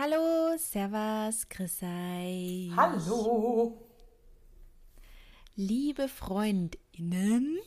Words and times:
Hallo, 0.00 0.56
Servus, 0.56 1.48
grüß 1.48 1.82
euch. 1.82 2.70
Hallo. 2.76 3.84
Liebe 5.56 6.06
Freundinnen, 6.06 7.58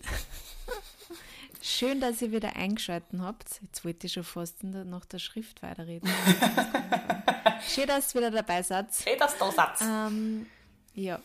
schön, 1.61 1.99
dass 1.99 2.21
ihr 2.21 2.31
wieder 2.31 2.55
eingeschaltet 2.55 3.19
habt. 3.19 3.59
Jetzt 3.61 3.83
wollte 3.83 4.07
ich 4.07 4.13
schon 4.13 4.23
fast 4.23 4.63
nach 4.63 5.03
der 5.03 5.19
Schrift 5.19 5.61
weiterreden. 5.61 6.09
schön, 7.67 7.87
dass 7.87 8.15
ihr 8.15 8.21
wieder 8.21 8.31
dabei 8.31 8.63
seid. 8.63 8.95
Schön, 8.95 9.19
dass 9.19 9.37
du 9.37 9.51
da 9.53 9.75
seid. 9.75 9.81
Ähm, 9.81 10.45
ja, 10.93 11.19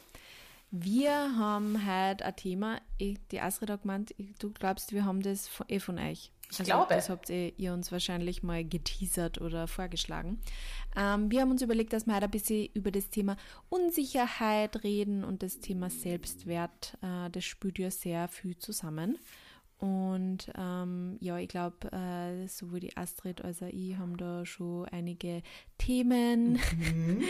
wir 0.72 1.12
haben 1.12 1.86
heute 1.86 2.24
ein 2.24 2.34
Thema. 2.34 2.80
Ich, 2.98 3.20
die 3.30 3.40
Astrid 3.40 3.70
hat 3.70 3.82
gemeint, 3.82 4.12
du 4.40 4.50
glaubst, 4.50 4.92
wir 4.92 5.04
haben 5.04 5.22
das 5.22 5.46
von, 5.46 5.66
eh 5.68 5.78
von 5.78 6.00
euch. 6.00 6.32
Ich 6.50 6.60
also, 6.60 6.70
glaube. 6.70 6.94
Das 6.94 7.08
habt 7.10 7.30
ihr, 7.30 7.72
uns 7.72 7.90
wahrscheinlich 7.92 8.42
mal 8.42 8.64
geteasert 8.64 9.40
oder 9.40 9.66
vorgeschlagen. 9.66 10.40
Ähm, 10.96 11.30
wir 11.30 11.40
haben 11.40 11.50
uns 11.50 11.62
überlegt, 11.62 11.92
dass 11.92 12.06
wir 12.06 12.14
heute 12.14 12.24
ein 12.26 12.30
bisschen 12.30 12.68
über 12.74 12.90
das 12.90 13.10
Thema 13.10 13.36
Unsicherheit 13.68 14.82
reden 14.84 15.24
und 15.24 15.42
das 15.42 15.60
Thema 15.60 15.90
Selbstwert. 15.90 16.96
Äh, 17.02 17.30
das 17.30 17.44
spürt 17.44 17.78
ja 17.78 17.90
sehr 17.90 18.28
viel 18.28 18.56
zusammen. 18.58 19.18
Und 19.78 20.50
ähm, 20.56 21.18
ja, 21.20 21.38
ich 21.38 21.48
glaube, 21.48 21.92
äh, 21.92 22.48
sowohl 22.48 22.80
die 22.80 22.96
Astrid 22.96 23.42
als 23.44 23.62
auch 23.62 23.68
ich 23.68 23.96
haben 23.98 24.16
da 24.16 24.46
schon 24.46 24.86
einige 24.86 25.42
Themen 25.76 26.52
mhm. 26.54 27.22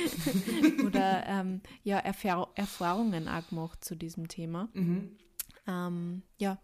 oder 0.87 1.26
ähm, 1.26 1.60
ja, 1.82 1.98
Erfahr 1.98 2.52
Erfahrungen 2.54 3.26
auch 3.26 3.48
gemacht 3.48 3.84
zu 3.84 3.96
diesem 3.96 4.28
Thema. 4.28 4.68
Mhm. 4.74 5.16
Ähm, 5.66 6.23
ja, 6.38 6.59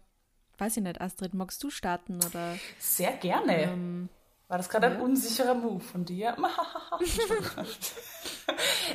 weiß 0.63 0.77
ich 0.77 0.83
nicht, 0.83 1.01
Astrid, 1.01 1.33
magst 1.33 1.61
du 1.63 1.69
starten 1.69 2.23
oder? 2.23 2.57
Sehr 2.79 3.11
gerne. 3.17 3.63
Ähm, 3.63 4.07
War 4.47 4.57
das 4.57 4.69
gerade 4.69 4.87
ja. 4.87 4.93
ein 4.93 5.01
unsicherer 5.01 5.55
Move 5.55 5.81
von 5.81 6.05
dir? 6.05 6.37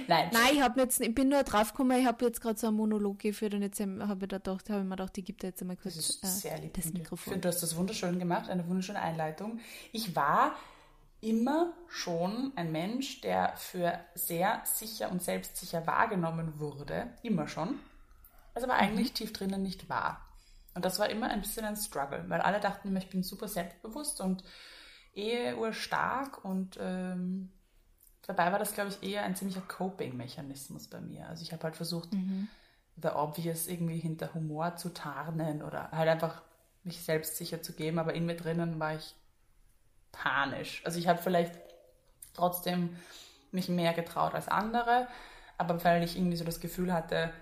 Nein. 0.08 0.30
Nein, 0.32 0.52
ich, 0.52 0.62
jetzt, 0.76 1.00
ich 1.00 1.14
bin 1.14 1.28
nur 1.28 1.42
drauf 1.42 1.72
gekommen, 1.72 1.98
ich 2.00 2.06
habe 2.06 2.24
jetzt 2.24 2.40
gerade 2.40 2.58
so 2.58 2.68
einen 2.68 2.76
Monolog 2.76 3.18
geführt 3.18 3.52
und 3.54 3.60
jetzt 3.62 3.80
habe 3.80 4.18
ich, 4.20 4.28
da 4.28 4.38
gedacht, 4.38 4.70
hab 4.70 4.78
ich 4.78 4.84
mir 4.84 4.96
gedacht, 4.96 5.12
gebe 5.14 5.34
dir 5.34 5.48
jetzt 5.48 5.60
einmal 5.60 5.76
kurz 5.76 5.96
das, 5.96 6.10
ist 6.10 6.24
äh, 6.24 6.26
sehr 6.26 6.58
lieb 6.58 6.72
das 6.74 6.86
Mikrofon. 6.86 7.18
Ich 7.18 7.24
finde, 7.24 7.40
du 7.40 7.48
hast 7.48 7.62
das 7.62 7.76
wunderschön 7.76 8.18
gemacht, 8.18 8.48
eine 8.48 8.66
wunderschöne 8.66 9.00
Einleitung. 9.00 9.60
Ich 9.92 10.16
war 10.16 10.54
immer 11.20 11.74
schon 11.88 12.52
ein 12.56 12.72
Mensch, 12.72 13.20
der 13.20 13.54
für 13.56 13.98
sehr 14.14 14.62
sicher 14.64 15.10
und 15.10 15.22
selbstsicher 15.22 15.86
wahrgenommen 15.86 16.58
wurde. 16.60 17.08
Immer 17.22 17.46
schon. 17.48 17.78
Was 18.54 18.64
aber 18.64 18.74
eigentlich 18.74 19.10
mhm. 19.10 19.14
tief 19.14 19.32
drinnen 19.34 19.62
nicht 19.62 19.88
war. 19.88 20.27
Und 20.74 20.84
das 20.84 20.98
war 20.98 21.08
immer 21.10 21.28
ein 21.28 21.40
bisschen 21.40 21.64
ein 21.64 21.76
Struggle, 21.76 22.24
weil 22.28 22.40
alle 22.40 22.60
dachten 22.60 22.88
immer, 22.88 22.98
ich 22.98 23.10
bin 23.10 23.22
super 23.22 23.48
selbstbewusst 23.48 24.20
und 24.20 24.44
eh 25.14 25.54
stark 25.72 26.44
und 26.44 26.78
ähm, 26.80 27.50
dabei 28.26 28.52
war 28.52 28.58
das, 28.58 28.74
glaube 28.74 28.90
ich, 28.90 29.08
eher 29.08 29.24
ein 29.24 29.34
ziemlicher 29.34 29.62
Coping-Mechanismus 29.62 30.88
bei 30.88 31.00
mir. 31.00 31.26
Also 31.28 31.42
ich 31.42 31.52
habe 31.52 31.64
halt 31.64 31.76
versucht, 31.76 32.12
mhm. 32.12 32.48
the 32.96 33.08
obvious 33.08 33.66
irgendwie 33.66 33.98
hinter 33.98 34.34
Humor 34.34 34.76
zu 34.76 34.90
tarnen 34.90 35.62
oder 35.62 35.90
halt 35.90 36.08
einfach 36.08 36.42
mich 36.84 37.02
selbstsicher 37.02 37.62
zu 37.62 37.72
geben, 37.72 37.98
aber 37.98 38.14
in 38.14 38.26
mir 38.26 38.36
drinnen 38.36 38.78
war 38.78 38.94
ich 38.94 39.14
panisch. 40.12 40.82
Also 40.84 40.98
ich 40.98 41.08
habe 41.08 41.20
vielleicht 41.20 41.52
trotzdem 42.34 42.96
mich 43.50 43.68
mehr 43.68 43.94
getraut 43.94 44.34
als 44.34 44.48
andere, 44.48 45.08
aber 45.56 45.82
weil 45.84 46.02
ich 46.02 46.16
irgendwie 46.16 46.36
so 46.36 46.44
das 46.44 46.60
Gefühl 46.60 46.92
hatte, 46.92 47.32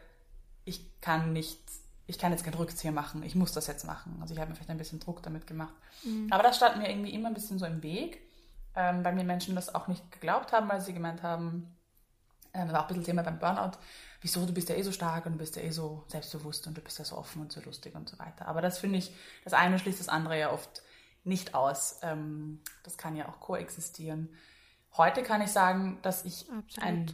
ich 0.65 1.01
kann 1.01 1.33
nicht 1.33 1.61
ich 2.07 2.19
kann 2.19 2.33
jetzt 2.33 2.45
keinen 2.45 2.55
Rückzieher 2.55 2.93
machen, 2.93 3.23
ich 3.23 3.35
muss 3.35 3.53
das 3.53 3.67
jetzt 3.67 3.85
machen. 3.85 4.19
Also 4.21 4.35
ich 4.35 4.41
habe 4.41 4.51
mir 4.51 4.55
vielleicht 4.55 4.71
ein 4.71 4.79
bisschen 4.79 5.01
Druck 5.01 5.23
damit 5.23 5.47
gemacht. 5.47 5.75
Mhm. 6.05 6.29
Aber 6.31 6.43
das 6.43 6.57
stand 6.57 6.79
mir 6.79 6.89
irgendwie 6.89 7.13
immer 7.13 7.29
ein 7.29 7.35
bisschen 7.35 7.59
so 7.59 7.67
im 7.67 7.83
Weg, 7.83 8.23
ähm, 8.75 9.05
weil 9.05 9.15
mir 9.15 9.25
Menschen 9.25 9.55
das 9.55 9.75
auch 9.75 9.89
nicht 9.89 10.13
geglaubt 10.13 10.53
haben, 10.53 10.69
weil 10.69 10.81
sie 10.81 10.95
gemeint 10.95 11.23
haben, 11.23 11.77
äh, 12.53 12.65
das 12.65 12.73
war 12.73 12.81
auch 12.81 12.85
ein 12.85 12.89
bisschen 12.89 13.05
Thema 13.05 13.23
beim 13.23 13.39
Burnout, 13.39 13.79
wieso, 14.21 14.47
du 14.47 14.53
bist 14.55 14.69
ja 14.69 14.77
eh 14.77 14.83
so 14.83 14.93
stark 14.93 15.27
und 15.27 15.33
du 15.33 15.39
bist 15.39 15.57
ja 15.57 15.63
eh 15.63 15.71
so 15.71 16.05
selbstbewusst 16.07 16.67
und 16.69 16.77
du 16.77 16.81
bist 16.81 16.99
ja 16.99 17.05
so 17.05 17.17
offen 17.17 17.43
und 17.43 17.53
so 17.53 17.61
lustig 17.61 17.95
und 17.97 18.09
so 18.09 18.19
weiter. 18.19 18.47
Aber 18.47 18.63
das 18.63 18.79
finde 18.79 18.99
ich, 18.99 19.13
das 19.43 19.53
eine 19.53 19.79
schließt 19.79 19.99
das 19.99 20.09
andere 20.09 20.39
ja 20.39 20.53
oft 20.53 20.83
nicht 21.25 21.55
aus. 21.55 21.99
Ähm, 22.03 22.61
das 22.85 22.97
kann 22.97 23.17
ja 23.17 23.29
auch 23.29 23.41
koexistieren. 23.41 24.29
Heute 24.97 25.25
kann 25.25 25.43
ich 25.43 25.51
sagen, 25.51 25.99
dass 26.03 26.25
ich 26.25 26.49
Absolut. 26.51 26.79
ein 26.79 27.13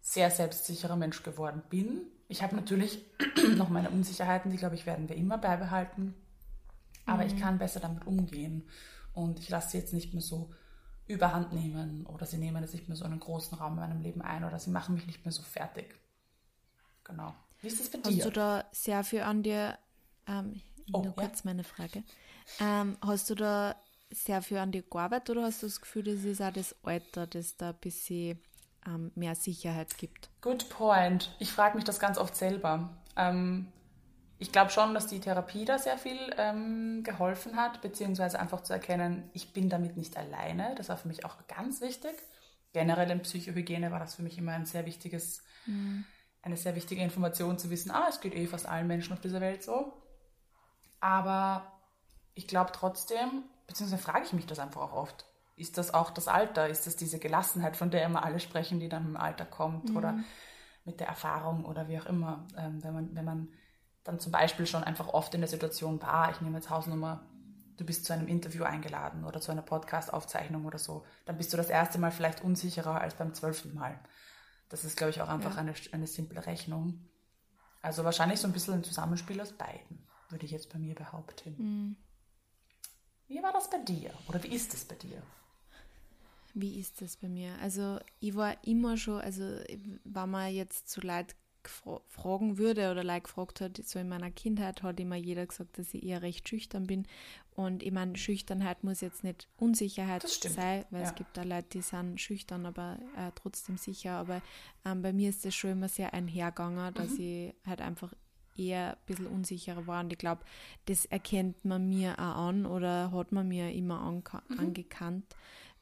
sehr 0.00 0.30
selbstsicherer 0.30 0.96
Mensch 0.96 1.22
geworden 1.22 1.62
bin 1.68 2.06
ich 2.28 2.42
habe 2.42 2.56
natürlich 2.56 3.04
noch 3.56 3.68
meine 3.68 3.90
Unsicherheiten, 3.90 4.50
die, 4.50 4.56
glaube 4.56 4.74
ich, 4.74 4.86
werden 4.86 5.08
wir 5.08 5.16
immer 5.16 5.38
beibehalten. 5.38 6.14
Aber 7.06 7.24
mhm. 7.24 7.28
ich 7.28 7.36
kann 7.36 7.58
besser 7.58 7.80
damit 7.80 8.06
umgehen. 8.06 8.68
Und 9.12 9.38
ich 9.38 9.48
lasse 9.48 9.70
sie 9.70 9.78
jetzt 9.78 9.92
nicht 9.92 10.12
mehr 10.12 10.22
so 10.22 10.50
überhand 11.06 11.52
nehmen 11.52 12.06
oder 12.06 12.24
sie 12.24 12.38
nehmen 12.38 12.62
jetzt 12.62 12.72
nicht 12.72 12.88
mehr 12.88 12.96
so 12.96 13.04
einen 13.04 13.20
großen 13.20 13.58
Raum 13.58 13.74
in 13.74 13.80
meinem 13.80 14.00
Leben 14.00 14.22
ein 14.22 14.44
oder 14.44 14.58
sie 14.58 14.70
machen 14.70 14.94
mich 14.94 15.06
nicht 15.06 15.24
mehr 15.24 15.32
so 15.32 15.42
fertig. 15.42 15.94
Genau. 17.04 17.34
Wie 17.60 17.66
ist 17.66 17.80
das 17.80 17.90
bei 17.90 17.98
dir? 17.98 18.16
Hast 18.16 18.26
du 18.26 18.30
da 18.30 18.64
sehr 18.72 19.04
viel 19.04 19.20
an 19.20 19.42
dir, 19.42 19.78
ähm, 20.26 20.62
oh, 20.92 21.02
nur 21.02 21.14
kurz 21.14 21.40
ja? 21.40 21.50
meine 21.50 21.64
Frage, 21.64 22.02
ähm, 22.58 22.96
hast 23.02 23.28
du 23.28 23.34
da 23.34 23.76
sehr 24.10 24.40
viel 24.40 24.56
an 24.56 24.72
dir 24.72 24.82
gearbeitet 24.82 25.30
oder 25.30 25.42
hast 25.44 25.62
du 25.62 25.66
das 25.66 25.80
Gefühl, 25.80 26.04
das 26.04 26.24
ist 26.24 26.40
auch 26.40 26.52
das 26.52 26.74
Alter, 26.82 27.26
das 27.26 27.56
da 27.56 27.70
ein 27.70 27.76
bisschen 27.80 28.40
ähm, 28.86 29.12
mehr 29.14 29.34
Sicherheit 29.34 29.96
gibt. 29.98 30.30
Good 30.40 30.68
point. 30.68 31.34
Ich 31.38 31.52
frage 31.52 31.76
mich 31.76 31.84
das 31.84 32.00
ganz 32.00 32.18
oft 32.18 32.36
selber. 32.36 32.90
Ähm, 33.16 33.72
ich 34.38 34.52
glaube 34.52 34.70
schon, 34.70 34.94
dass 34.94 35.06
die 35.06 35.20
Therapie 35.20 35.64
da 35.64 35.78
sehr 35.78 35.96
viel 35.96 36.18
ähm, 36.36 37.02
geholfen 37.02 37.56
hat, 37.56 37.80
beziehungsweise 37.80 38.38
einfach 38.38 38.62
zu 38.62 38.72
erkennen, 38.72 39.30
ich 39.32 39.52
bin 39.52 39.68
damit 39.68 39.96
nicht 39.96 40.16
alleine. 40.16 40.74
Das 40.76 40.88
war 40.88 40.96
für 40.96 41.08
mich 41.08 41.24
auch 41.24 41.36
ganz 41.46 41.80
wichtig. 41.80 42.12
Generell 42.72 43.10
in 43.10 43.22
Psychohygiene 43.22 43.90
war 43.92 44.00
das 44.00 44.16
für 44.16 44.22
mich 44.22 44.36
immer 44.36 44.52
ein 44.52 44.66
sehr 44.66 44.84
wichtiges, 44.84 45.42
mhm. 45.66 46.04
eine 46.42 46.56
sehr 46.56 46.74
wichtige 46.74 47.02
Information 47.02 47.58
zu 47.58 47.70
wissen, 47.70 47.90
ah, 47.92 48.06
es 48.08 48.20
geht 48.20 48.34
eh 48.34 48.46
fast 48.46 48.66
allen 48.66 48.88
Menschen 48.88 49.12
auf 49.12 49.20
dieser 49.20 49.40
Welt 49.40 49.62
so. 49.62 49.92
Aber 51.00 51.72
ich 52.34 52.48
glaube 52.48 52.72
trotzdem, 52.72 53.44
beziehungsweise 53.66 54.02
frage 54.02 54.24
ich 54.26 54.32
mich 54.32 54.46
das 54.46 54.58
einfach 54.58 54.80
auch 54.80 54.92
oft, 54.92 55.24
ist 55.56 55.78
das 55.78 55.94
auch 55.94 56.10
das 56.10 56.28
Alter? 56.28 56.68
Ist 56.68 56.86
das 56.86 56.96
diese 56.96 57.18
Gelassenheit, 57.18 57.76
von 57.76 57.90
der 57.90 58.04
immer 58.04 58.24
alle 58.24 58.40
sprechen, 58.40 58.80
die 58.80 58.88
dann 58.88 59.06
im 59.06 59.16
Alter 59.16 59.44
kommt 59.44 59.90
mhm. 59.90 59.96
oder 59.96 60.18
mit 60.84 61.00
der 61.00 61.08
Erfahrung 61.08 61.64
oder 61.64 61.88
wie 61.88 61.98
auch 61.98 62.06
immer? 62.06 62.46
Ähm, 62.56 62.82
wenn, 62.82 62.94
man, 62.94 63.14
wenn 63.14 63.24
man 63.24 63.48
dann 64.02 64.18
zum 64.18 64.32
Beispiel 64.32 64.66
schon 64.66 64.84
einfach 64.84 65.08
oft 65.08 65.34
in 65.34 65.40
der 65.40 65.48
Situation 65.48 66.02
war, 66.02 66.30
ich 66.30 66.40
nehme 66.40 66.56
jetzt 66.56 66.70
Hausnummer, 66.70 67.24
du 67.76 67.84
bist 67.84 68.04
zu 68.04 68.12
einem 68.12 68.28
Interview 68.28 68.64
eingeladen 68.64 69.24
oder 69.24 69.40
zu 69.40 69.52
einer 69.52 69.62
Podcast-Aufzeichnung 69.62 70.64
oder 70.64 70.78
so, 70.78 71.04
dann 71.24 71.38
bist 71.38 71.52
du 71.52 71.56
das 71.56 71.70
erste 71.70 71.98
Mal 71.98 72.10
vielleicht 72.10 72.42
unsicherer 72.42 73.00
als 73.00 73.14
beim 73.14 73.34
zwölften 73.34 73.74
Mal. 73.74 73.98
Das 74.68 74.84
ist, 74.84 74.96
glaube 74.96 75.10
ich, 75.10 75.22
auch 75.22 75.28
einfach 75.28 75.54
ja. 75.54 75.60
eine, 75.60 75.74
eine 75.92 76.06
simple 76.06 76.44
Rechnung. 76.46 77.08
Also 77.80 78.04
wahrscheinlich 78.04 78.40
so 78.40 78.48
ein 78.48 78.52
bisschen 78.52 78.74
ein 78.74 78.84
Zusammenspiel 78.84 79.40
aus 79.40 79.52
beiden, 79.52 80.06
würde 80.30 80.44
ich 80.44 80.50
jetzt 80.50 80.72
bei 80.72 80.78
mir 80.78 80.94
behaupten. 80.94 81.54
Mhm. 81.58 81.96
Wie 83.26 83.42
war 83.42 83.52
das 83.52 83.70
bei 83.70 83.78
dir 83.78 84.10
oder 84.28 84.42
wie 84.42 84.48
ist 84.54 84.74
es 84.74 84.84
bei 84.84 84.96
dir? 84.96 85.22
Wie 86.54 86.78
ist 86.78 87.02
das 87.02 87.16
bei 87.16 87.28
mir? 87.28 87.54
Also 87.60 87.98
ich 88.20 88.36
war 88.36 88.56
immer 88.64 88.96
schon, 88.96 89.20
also 89.20 89.42
wenn 90.04 90.30
man 90.30 90.52
jetzt 90.52 90.88
so 90.88 91.00
Leute 91.00 91.34
fragen 92.08 92.58
würde 92.58 92.90
oder 92.90 93.04
Leute 93.04 93.22
gefragt 93.22 93.60
hat, 93.60 93.76
so 93.82 93.98
in 93.98 94.08
meiner 94.08 94.30
Kindheit 94.30 94.82
hat 94.82 95.00
immer 95.00 95.16
jeder 95.16 95.46
gesagt, 95.46 95.78
dass 95.78 95.94
ich 95.94 96.04
eher 96.04 96.22
recht 96.22 96.48
schüchtern 96.48 96.86
bin. 96.86 97.06
Und 97.56 97.82
ich 97.82 97.92
meine, 97.92 98.16
Schüchternheit 98.16 98.84
muss 98.84 99.00
jetzt 99.00 99.24
nicht 99.24 99.48
Unsicherheit 99.56 100.28
sein, 100.28 100.84
weil 100.90 101.02
ja. 101.02 101.08
es 101.08 101.14
gibt 101.14 101.36
da 101.36 101.42
Leute, 101.42 101.68
die 101.72 101.82
sind 101.82 102.20
schüchtern, 102.20 102.66
aber 102.66 102.98
äh, 103.16 103.30
trotzdem 103.34 103.76
sicher. 103.76 104.12
Aber 104.12 104.42
ähm, 104.84 105.02
bei 105.02 105.12
mir 105.12 105.30
ist 105.30 105.44
das 105.44 105.54
schon 105.54 105.70
immer 105.70 105.88
sehr 105.88 106.12
einhergegangen, 106.12 106.92
dass 106.94 107.10
mhm. 107.10 107.20
ich 107.20 107.54
halt 107.66 107.80
einfach 107.80 108.12
eher 108.56 108.92
ein 108.92 109.06
bisschen 109.06 109.26
unsicherer 109.26 109.86
war. 109.86 110.00
Und 110.00 110.12
ich 110.12 110.18
glaube, 110.18 110.44
das 110.86 111.04
erkennt 111.06 111.64
man 111.64 111.88
mir 111.88 112.18
auch 112.18 112.48
an 112.48 112.66
oder 112.66 113.12
hat 113.12 113.32
man 113.32 113.48
mir 113.48 113.72
immer 113.72 114.00
mhm. 114.10 114.58
angekannt 114.58 115.24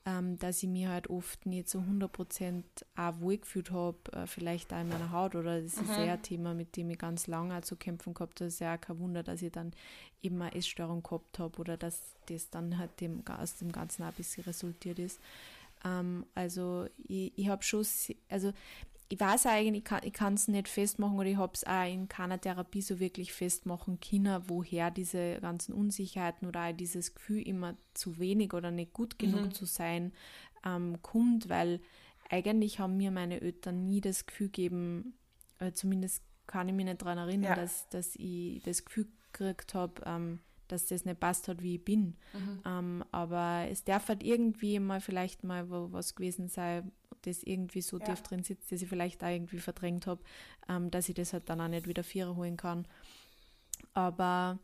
ähm, 0.04 0.38
dass 0.38 0.62
ich 0.62 0.68
mich 0.68 0.86
halt 0.86 1.08
oft 1.10 1.46
nicht 1.46 1.68
so 1.68 1.78
100% 1.78 2.64
auch 2.96 3.20
wohlgefühlt 3.20 3.70
habe, 3.70 3.98
äh, 4.12 4.26
vielleicht 4.26 4.72
auch 4.72 4.80
in 4.80 4.88
meiner 4.88 5.12
Haut 5.12 5.34
oder 5.36 5.62
das 5.62 5.74
ist 5.74 5.96
mhm. 5.96 6.04
ja 6.04 6.14
ein 6.14 6.22
Thema, 6.22 6.54
mit 6.54 6.76
dem 6.76 6.90
ich 6.90 6.98
ganz 6.98 7.28
lange 7.28 7.60
zu 7.62 7.76
kämpfen 7.76 8.12
gehabt 8.14 8.40
habe. 8.40 8.46
Das 8.46 8.54
ist 8.54 8.60
ja 8.60 8.74
auch 8.74 8.80
kein 8.80 8.98
Wunder, 8.98 9.22
dass 9.22 9.42
ich 9.42 9.52
dann 9.52 9.72
eben 10.20 10.42
eine 10.42 10.54
Essstörung 10.54 11.02
gehabt 11.02 11.38
habe 11.38 11.58
oder 11.58 11.76
dass 11.76 12.14
das 12.26 12.50
dann 12.50 12.78
halt 12.78 13.00
dem, 13.00 13.22
aus 13.26 13.56
dem 13.58 13.70
Ganzen 13.70 14.02
auch 14.02 14.08
ein 14.08 14.14
bisschen 14.14 14.44
resultiert 14.44 14.98
ist. 14.98 15.20
Ähm, 15.84 16.26
also 16.34 16.86
ich, 17.06 17.32
ich 17.36 17.48
habe 17.48 17.62
schon, 17.62 17.86
also 18.28 18.52
ich 19.12 19.20
weiß 19.20 19.44
eigentlich, 19.44 19.84
ich 20.04 20.12
kann 20.14 20.32
es 20.32 20.48
nicht 20.48 20.68
festmachen 20.68 21.18
oder 21.18 21.28
ich 21.28 21.36
habe 21.36 21.52
es 21.52 21.64
auch 21.64 21.84
in 21.86 22.08
keiner 22.08 22.40
Therapie 22.40 22.80
so 22.80 22.98
wirklich 22.98 23.34
festmachen 23.34 24.00
können, 24.00 24.42
woher 24.46 24.90
diese 24.90 25.38
ganzen 25.42 25.74
Unsicherheiten 25.74 26.48
oder 26.48 26.70
auch 26.70 26.72
dieses 26.72 27.14
Gefühl, 27.14 27.46
immer 27.46 27.76
zu 27.92 28.18
wenig 28.18 28.54
oder 28.54 28.70
nicht 28.70 28.94
gut 28.94 29.18
genug 29.18 29.42
mhm. 29.42 29.52
zu 29.52 29.66
sein, 29.66 30.12
ähm, 30.64 30.96
kommt, 31.02 31.50
weil 31.50 31.82
eigentlich 32.30 32.78
haben 32.78 32.96
mir 32.96 33.10
meine 33.10 33.42
Eltern 33.42 33.84
nie 33.84 34.00
das 34.00 34.24
Gefühl 34.24 34.46
gegeben, 34.46 35.12
äh, 35.58 35.72
zumindest 35.72 36.22
kann 36.46 36.68
ich 36.68 36.74
mich 36.74 36.86
nicht 36.86 37.02
daran 37.02 37.18
erinnern, 37.18 37.50
ja. 37.50 37.54
dass, 37.54 37.90
dass 37.90 38.16
ich 38.16 38.62
das 38.62 38.82
Gefühl 38.86 39.08
gekriegt 39.30 39.74
habe, 39.74 40.00
ähm, 40.06 40.38
dass 40.68 40.86
das 40.86 41.04
nicht 41.04 41.20
passt 41.20 41.48
hat, 41.48 41.62
wie 41.62 41.74
ich 41.74 41.84
bin. 41.84 42.16
Mhm. 42.32 42.62
Ähm, 42.64 43.04
aber 43.12 43.66
es 43.68 43.84
darf 43.84 44.08
halt 44.08 44.22
irgendwie 44.22 44.80
mal 44.80 45.02
vielleicht 45.02 45.44
mal 45.44 45.68
wo, 45.68 45.92
was 45.92 46.14
gewesen 46.14 46.48
sein, 46.48 46.90
das 47.22 47.42
irgendwie 47.42 47.82
so 47.82 47.98
ja. 47.98 48.06
tief 48.06 48.22
drin 48.22 48.42
sitzt, 48.42 48.70
dass 48.70 48.82
ich 48.82 48.88
vielleicht 48.88 49.22
da 49.22 49.30
irgendwie 49.30 49.58
verdrängt 49.58 50.06
habe, 50.06 50.22
ähm, 50.68 50.90
dass 50.90 51.08
ich 51.08 51.14
das 51.14 51.32
halt 51.32 51.48
dann 51.48 51.60
auch 51.60 51.68
nicht 51.68 51.86
wieder 51.86 52.04
vier 52.04 52.34
holen 52.36 52.56
kann. 52.56 52.86
Aber 53.94 54.58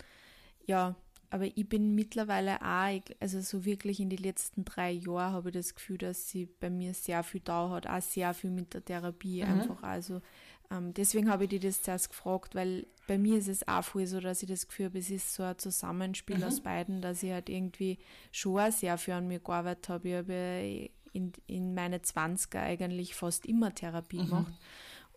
ja, 0.66 0.96
aber 1.30 1.44
ich 1.44 1.68
bin 1.68 1.94
mittlerweile 1.94 2.60
auch, 2.62 3.00
also 3.20 3.40
so 3.40 3.64
wirklich 3.64 4.00
in 4.00 4.08
den 4.08 4.18
letzten 4.18 4.64
drei 4.64 4.90
Jahren 4.90 5.34
habe 5.34 5.50
ich 5.50 5.54
das 5.54 5.74
Gefühl, 5.74 5.98
dass 5.98 6.30
sie 6.30 6.46
bei 6.46 6.70
mir 6.70 6.94
sehr 6.94 7.22
viel 7.22 7.42
da 7.44 7.68
hat, 7.70 7.86
auch 7.86 8.00
sehr 8.00 8.32
viel 8.32 8.50
mit 8.50 8.72
der 8.72 8.84
Therapie 8.84 9.44
mhm. 9.44 9.60
einfach. 9.60 9.82
Also 9.82 10.22
ähm, 10.70 10.94
deswegen 10.94 11.30
habe 11.30 11.44
ich 11.44 11.50
dir 11.50 11.60
das 11.60 11.82
zuerst 11.82 12.10
gefragt, 12.10 12.54
weil 12.54 12.86
bei 13.06 13.18
mir 13.18 13.38
ist 13.38 13.48
es 13.48 13.66
auch 13.68 13.84
voll 13.84 14.06
so, 14.06 14.20
dass 14.20 14.42
ich 14.42 14.48
das 14.48 14.66
Gefühl 14.66 14.86
habe, 14.86 14.98
es 14.98 15.10
ist 15.10 15.34
so 15.34 15.42
ein 15.42 15.58
Zusammenspiel 15.58 16.38
mhm. 16.38 16.44
aus 16.44 16.60
beiden, 16.60 17.02
dass 17.02 17.22
ich 17.22 17.30
halt 17.30 17.48
irgendwie 17.50 17.98
schon 18.32 18.70
sehr 18.70 18.96
viel 18.96 19.14
an 19.14 19.28
mir 19.28 19.40
gearbeitet 19.40 19.88
habe. 19.88 20.08
Ich 20.08 20.14
habe 20.14 20.90
in, 21.18 21.32
in 21.46 21.74
meine 21.74 21.98
20er 21.98 22.60
eigentlich 22.60 23.14
fast 23.14 23.44
immer 23.46 23.74
Therapie 23.74 24.20
mhm. 24.20 24.26
gemacht 24.26 24.52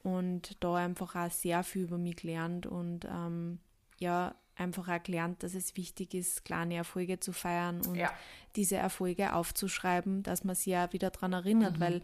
und 0.03 0.57
da 0.63 0.75
einfach 0.75 1.15
auch 1.15 1.31
sehr 1.31 1.63
viel 1.63 1.83
über 1.83 1.97
mich 1.97 2.17
gelernt 2.17 2.65
und 2.65 3.05
ähm, 3.05 3.59
ja, 3.99 4.35
einfach 4.55 4.89
auch 4.89 5.03
gelernt, 5.03 5.43
dass 5.43 5.53
es 5.53 5.77
wichtig 5.77 6.13
ist, 6.13 6.43
kleine 6.43 6.75
Erfolge 6.75 7.19
zu 7.19 7.31
feiern 7.31 7.81
und 7.85 7.95
ja. 7.95 8.11
diese 8.55 8.75
Erfolge 8.75 9.33
aufzuschreiben, 9.33 10.23
dass 10.23 10.43
man 10.43 10.55
sich 10.55 10.67
ja 10.67 10.91
wieder 10.91 11.11
daran 11.11 11.33
erinnert, 11.33 11.77
mhm. 11.77 11.81
weil 11.81 12.01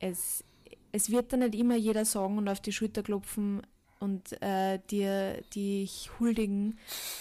es, 0.00 0.44
es 0.92 1.10
wird 1.10 1.32
dann 1.32 1.40
nicht 1.40 1.54
immer 1.54 1.76
jeder 1.76 2.04
sagen 2.04 2.38
und 2.38 2.48
auf 2.48 2.60
die 2.60 2.72
Schulter 2.72 3.02
klopfen 3.02 3.62
und 3.98 4.40
äh, 4.42 4.78
dir 4.90 5.42
dich 5.54 6.10
huldigen 6.18 6.78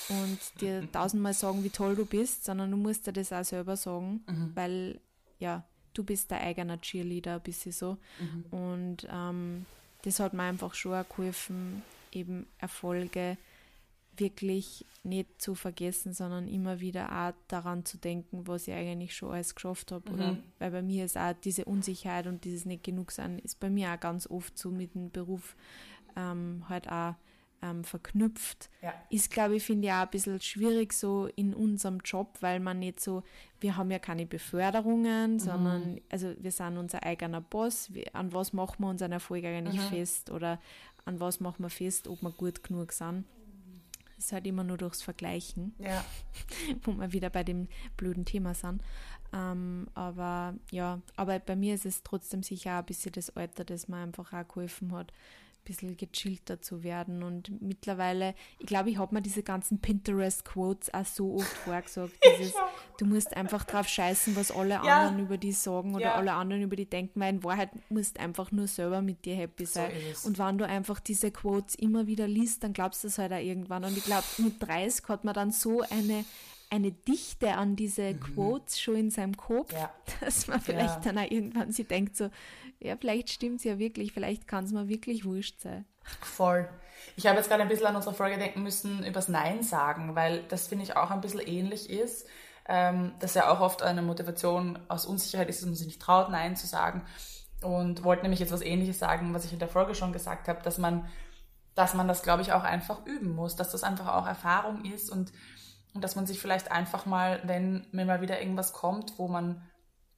und 0.10 0.40
dir 0.62 0.88
tausendmal 0.92 1.34
sagen, 1.34 1.64
wie 1.64 1.70
toll 1.70 1.96
du 1.96 2.06
bist, 2.06 2.46
sondern 2.46 2.72
du 2.72 2.78
musst 2.78 3.08
dir 3.08 3.14
das 3.14 3.32
auch 3.32 3.46
selber 3.46 3.78
sagen, 3.78 4.24
mhm. 4.28 4.52
weil 4.56 5.00
ja, 5.40 5.64
du 5.98 6.04
bist 6.04 6.32
dein 6.32 6.42
eigener 6.42 6.80
Cheerleader, 6.80 7.36
ein 7.36 7.42
bisschen 7.42 7.72
so. 7.72 7.98
Mhm. 8.20 8.46
Und 8.52 9.08
ähm, 9.12 9.66
das 10.04 10.20
hat 10.20 10.34
mir 10.34 10.44
einfach 10.44 10.74
schon 10.74 10.94
auch 10.94 11.10
geholfen, 11.10 11.82
eben 12.12 12.46
Erfolge 12.60 13.38
wirklich 14.18 14.86
nicht 15.04 15.42
zu 15.42 15.56
vergessen, 15.56 16.14
sondern 16.14 16.48
immer 16.48 16.80
wieder 16.80 17.12
auch 17.12 17.34
daran 17.48 17.86
zu 17.86 17.98
denken, 17.98 18.48
was 18.48 18.68
ich 18.68 18.74
eigentlich 18.74 19.16
schon 19.16 19.32
alles 19.32 19.56
geschafft 19.56 19.92
habe. 19.92 20.10
Mhm. 20.10 20.16
Oder 20.16 20.38
weil 20.60 20.72
bei 20.72 20.82
mir 20.82 21.06
ist 21.06 21.18
auch 21.18 21.34
diese 21.44 21.66
Unsicherheit 21.66 22.28
und 22.28 22.46
dieses 22.46 22.66
nicht 22.66 22.84
genug 22.84 23.12
sein, 23.12 23.40
ist 23.40 23.60
bei 23.60 23.70
mir 23.70 23.92
auch 23.92 24.00
ganz 24.00 24.28
oft 24.28 24.58
so 24.58 24.72
mit 24.72 24.96
dem 24.96 25.12
Beruf 25.12 25.56
ähm, 26.16 26.64
halt 26.70 26.90
auch 26.90 27.16
ähm, 27.62 27.84
verknüpft. 27.84 28.70
Ja. 28.82 28.94
Ist, 29.10 29.32
glaube 29.32 29.56
ich, 29.56 29.64
finde 29.64 29.88
ich 29.88 29.94
auch 29.94 30.04
ein 30.04 30.10
bisschen 30.10 30.40
schwierig 30.42 30.94
so 30.94 31.28
in 31.36 31.54
unserem 31.54 32.00
Job, 32.00 32.38
weil 32.42 32.60
man 32.60 32.80
nicht 32.80 33.00
so, 33.00 33.24
wir 33.60 33.78
haben 33.78 33.92
ja 33.92 34.00
keine 34.00 34.26
Beförderungen, 34.26 35.34
mhm. 35.34 35.40
sondern 35.40 36.02
also 36.10 36.34
wir 36.40 36.52
sind 36.52 36.78
unser 36.78 37.04
eigener 37.04 37.42
Boss. 37.42 37.94
Wie, 37.94 38.14
an 38.14 38.34
was 38.34 38.54
machen 38.54 38.84
wir 38.84 38.90
unseren 38.90 39.12
Erfolg 39.12 39.44
eigentlich 39.46 39.82
mhm. 39.82 39.96
fest 39.96 40.30
oder 40.30 40.60
an 41.06 41.20
was 41.20 41.40
machen 41.40 41.64
wir 41.64 41.70
fest, 41.70 42.08
ob 42.08 42.22
wir 42.22 42.32
gut 42.32 42.64
genug 42.64 42.92
sind 42.92 43.26
ist 44.18 44.32
halt 44.32 44.48
immer 44.48 44.64
nur 44.64 44.78
durchs 44.78 45.02
Vergleichen, 45.02 45.74
ja. 45.78 46.04
wo 46.84 46.94
wir 46.94 47.12
wieder 47.12 47.30
bei 47.30 47.44
dem 47.44 47.68
blöden 47.98 48.26
Thema 48.26 48.54
sind. 48.54 48.82
Ähm, 49.34 49.88
aber 49.94 50.56
ja, 50.72 51.02
aber 51.16 51.40
bei 51.40 51.56
mir 51.56 51.76
ist 51.76 51.86
es 51.86 52.04
trotzdem 52.04 52.44
sicher 52.44 52.76
auch 52.76 52.80
ein 52.80 52.86
bisschen 52.86 53.12
das 53.12 53.36
Alter, 53.36 53.66
das 53.66 53.88
mir 53.88 53.98
einfach 53.98 54.32
auch 54.34 54.48
geholfen 54.48 54.92
hat, 54.94 55.12
bisschen 55.66 55.98
gechillter 55.98 56.62
zu 56.62 56.84
werden. 56.84 57.24
Und 57.24 57.62
mittlerweile, 57.62 58.34
ich 58.60 58.66
glaube, 58.66 58.90
ich 58.90 58.98
habe 58.98 59.14
mir 59.14 59.22
diese 59.22 59.44
ganzen 59.44 59.80
Pinterest-Quotes 59.80 60.94
auch 60.94 61.06
so 61.06 61.36
oft 61.36 61.48
vorgesagt. 61.66 62.14
Dieses, 62.24 62.54
du 62.98 63.06
musst 63.06 63.36
einfach 63.36 63.66
drauf 63.66 63.88
scheißen, 63.88 64.36
was 64.36 64.52
alle 64.52 64.76
ja. 64.76 64.82
anderen 64.82 65.20
über 65.20 65.38
die 65.38 65.52
sagen 65.52 65.96
oder 65.96 66.06
ja. 66.06 66.16
alle 66.16 66.34
anderen 66.34 66.64
über 66.64 66.76
die 66.76 66.90
denken, 66.90 67.20
weil 67.20 67.36
in 67.36 67.44
Wahrheit 67.44 67.72
musst 67.90 68.20
einfach 68.20 68.52
nur 68.52 68.68
selber 68.68 69.02
mit 69.02 69.26
dir 69.26 69.36
happy 69.36 69.66
sein. 69.66 69.92
So 70.14 70.28
und 70.28 70.40
wenn 70.40 70.58
du 70.58 70.66
einfach 70.66 71.00
diese 71.00 71.32
Quotes 71.32 71.76
immer 71.76 72.08
wieder 72.08 72.28
liest, 72.28 72.64
dann 72.64 72.74
glaubst 72.74 73.04
du 73.04 73.08
es 73.08 73.18
halt 73.18 73.34
auch 73.34 73.38
irgendwann. 73.38 73.84
Und 73.84 73.98
ich 73.98 74.06
glaube, 74.06 74.26
mit 74.38 74.62
30 74.62 75.08
hat 75.10 75.26
man 75.26 75.34
dann 75.34 75.52
so 75.52 75.82
eine 75.82 76.24
eine 76.70 76.92
Dichte 76.92 77.54
an 77.54 77.76
diese 77.76 78.14
mhm. 78.14 78.20
Quotes 78.20 78.82
schon 78.82 78.96
in 78.96 79.12
seinem 79.12 79.38
Kopf, 79.38 79.72
ja. 79.74 79.92
dass 80.22 80.48
man 80.48 80.60
vielleicht 80.60 81.06
dann 81.06 81.18
auch 81.18 81.30
irgendwann 81.30 81.72
sich 81.72 81.88
denkt 81.88 82.18
so, 82.18 82.30
ja, 82.80 82.96
vielleicht 82.98 83.30
stimmt 83.30 83.58
es 83.58 83.64
ja 83.64 83.80
wirklich, 83.80 84.14
vielleicht 84.14 84.48
kann 84.48 84.66
es 84.66 84.72
mir 84.72 84.88
wirklich 84.88 85.26
wurscht 85.26 85.60
sein. 85.62 85.86
Voll. 86.22 86.70
Ich 87.16 87.28
habe 87.28 87.38
jetzt 87.38 87.50
gerade 87.50 87.64
ein 87.64 87.70
bisschen 87.70 87.88
an 87.88 87.96
unsere 87.96 88.14
Folge 88.14 88.38
denken 88.38 88.64
müssen 88.64 89.06
übers 89.06 89.28
Nein 89.28 89.64
sagen, 89.64 90.16
weil 90.16 90.44
das 90.44 90.68
finde 90.68 90.84
ich 90.84 90.96
auch 90.96 91.12
ein 91.12 91.22
bisschen 91.22 91.42
ähnlich 91.42 91.90
ist. 91.90 92.28
Ähm, 92.68 93.14
dass 93.20 93.36
ja 93.36 93.52
auch 93.52 93.60
oft 93.60 93.84
eine 93.84 94.02
Motivation 94.02 94.80
aus 94.88 95.06
Unsicherheit 95.06 95.50
ist, 95.50 95.62
dass 95.62 95.68
man 95.68 95.76
sich 95.76 95.86
nicht 95.86 96.02
traut, 96.02 96.32
Nein 96.32 96.56
zu 96.56 96.66
sagen. 96.66 97.06
Und 97.62 98.04
wollte 98.04 98.24
nämlich 98.24 98.40
jetzt 98.40 98.52
was 98.52 98.62
Ähnliches 98.62 98.98
sagen, 98.98 99.34
was 99.34 99.46
ich 99.46 99.54
in 99.54 99.60
der 99.60 99.68
Folge 99.68 99.94
schon 99.94 100.12
gesagt 100.12 100.48
habe, 100.48 100.64
dass 100.64 100.80
man, 100.80 101.08
dass 101.76 101.94
man 101.94 102.08
das, 102.08 102.24
glaube 102.24 102.42
ich, 102.42 102.54
auch 102.54 102.64
einfach 102.64 103.06
üben 103.06 103.36
muss, 103.36 103.56
dass 103.56 103.72
das 103.72 103.84
einfach 103.84 104.08
auch 104.08 104.26
Erfahrung 104.26 104.84
ist 104.86 105.12
und, 105.12 105.32
und 105.94 106.04
dass 106.04 106.16
man 106.16 106.26
sich 106.26 106.40
vielleicht 106.40 106.72
einfach 106.72 107.06
mal, 107.06 107.40
wenn 107.44 107.86
mir 107.92 108.06
mal 108.06 108.22
wieder 108.22 108.40
irgendwas 108.40 108.74
kommt, 108.74 109.14
wo 109.18 109.28
man 109.28 109.62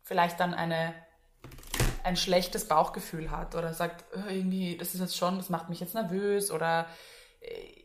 vielleicht 0.04 0.40
dann 0.40 0.54
eine 0.54 0.94
ein 2.08 2.16
schlechtes 2.16 2.68
Bauchgefühl 2.68 3.32
hat 3.32 3.54
oder 3.54 3.74
sagt, 3.74 4.06
oh, 4.16 4.30
irgendwie, 4.30 4.78
das 4.78 4.94
ist 4.94 5.02
jetzt 5.02 5.18
schon, 5.18 5.38
das 5.38 5.50
macht 5.50 5.68
mich 5.70 5.82
jetzt 5.82 5.94
nervös 5.94 6.52
oder 6.52 6.88
äh, 7.42 7.84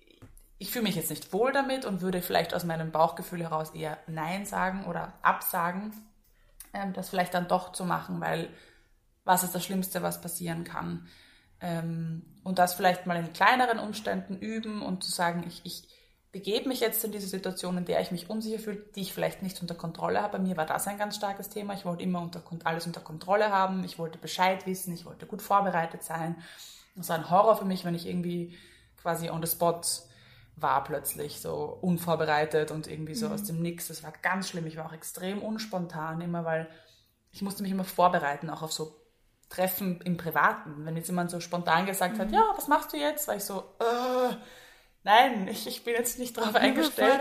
ich 0.58 0.70
fühle 0.70 0.84
mich 0.84 0.94
jetzt 0.94 1.10
nicht 1.10 1.32
wohl 1.32 1.50
damit 1.50 1.84
und 1.84 2.02
würde 2.02 2.22
vielleicht 2.22 2.54
aus 2.54 2.62
meinem 2.62 2.92
Bauchgefühl 2.92 3.42
heraus 3.42 3.70
eher 3.70 3.98
Nein 4.06 4.46
sagen 4.46 4.84
oder 4.84 5.12
absagen, 5.22 5.92
ähm, 6.72 6.92
das 6.92 7.10
vielleicht 7.10 7.34
dann 7.34 7.48
doch 7.48 7.72
zu 7.72 7.84
machen, 7.84 8.20
weil 8.20 8.48
was 9.24 9.42
ist 9.42 9.56
das 9.56 9.64
Schlimmste, 9.64 10.02
was 10.02 10.20
passieren 10.20 10.62
kann? 10.62 11.08
Ähm, 11.60 12.22
und 12.44 12.60
das 12.60 12.74
vielleicht 12.74 13.06
mal 13.06 13.16
in 13.16 13.32
kleineren 13.32 13.80
Umständen 13.80 14.38
üben 14.38 14.82
und 14.82 15.02
zu 15.02 15.10
sagen, 15.10 15.44
ich, 15.48 15.62
ich, 15.64 15.88
begebe 16.32 16.66
mich 16.66 16.80
jetzt 16.80 17.04
in 17.04 17.12
diese 17.12 17.28
Situation, 17.28 17.76
in 17.76 17.84
der 17.84 18.00
ich 18.00 18.10
mich 18.10 18.30
unsicher 18.30 18.58
fühle, 18.58 18.82
die 18.96 19.02
ich 19.02 19.12
vielleicht 19.12 19.42
nicht 19.42 19.60
unter 19.60 19.74
Kontrolle 19.74 20.22
habe. 20.22 20.38
Bei 20.38 20.42
mir 20.42 20.56
war 20.56 20.64
das 20.64 20.88
ein 20.88 20.96
ganz 20.96 21.16
starkes 21.16 21.50
Thema. 21.50 21.74
Ich 21.74 21.84
wollte 21.84 22.02
immer 22.02 22.22
unter, 22.22 22.42
alles 22.64 22.86
unter 22.86 23.02
Kontrolle 23.02 23.50
haben. 23.50 23.84
Ich 23.84 23.98
wollte 23.98 24.18
Bescheid 24.18 24.66
wissen. 24.66 24.94
Ich 24.94 25.04
wollte 25.04 25.26
gut 25.26 25.42
vorbereitet 25.42 26.02
sein. 26.02 26.42
Das 26.96 27.10
war 27.10 27.16
ein 27.16 27.30
Horror 27.30 27.56
für 27.56 27.66
mich, 27.66 27.84
wenn 27.84 27.94
ich 27.94 28.06
irgendwie 28.06 28.56
quasi 29.00 29.28
on 29.28 29.44
the 29.44 29.50
spot 29.50 29.82
war 30.56 30.84
plötzlich 30.84 31.40
so 31.40 31.78
unvorbereitet 31.80 32.70
und 32.70 32.86
irgendwie 32.86 33.14
so 33.14 33.28
mhm. 33.28 33.32
aus 33.34 33.44
dem 33.44 33.60
Nix. 33.60 33.88
Das 33.88 34.02
war 34.02 34.12
ganz 34.22 34.48
schlimm. 34.48 34.66
Ich 34.66 34.76
war 34.78 34.86
auch 34.86 34.92
extrem 34.92 35.42
unspontan 35.42 36.22
immer, 36.22 36.44
weil 36.46 36.68
ich 37.30 37.42
musste 37.42 37.62
mich 37.62 37.72
immer 37.72 37.84
vorbereiten, 37.84 38.48
auch 38.48 38.62
auf 38.62 38.72
so 38.72 38.96
Treffen 39.50 40.00
im 40.02 40.16
Privaten. 40.16 40.86
Wenn 40.86 40.96
jetzt 40.96 41.08
jemand 41.08 41.30
so 41.30 41.40
spontan 41.40 41.84
gesagt 41.84 42.16
mhm. 42.16 42.20
hat, 42.20 42.32
ja, 42.32 42.42
was 42.56 42.68
machst 42.68 42.92
du 42.94 42.96
jetzt? 42.96 43.28
War 43.28 43.36
ich 43.36 43.44
so, 43.44 43.64
äh, 43.80 44.34
nein, 45.04 45.48
ich, 45.48 45.66
ich 45.66 45.84
bin 45.84 45.94
jetzt 45.94 46.18
nicht 46.18 46.36
darauf 46.36 46.54
eingestellt. 46.54 47.20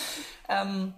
ähm, 0.48 0.94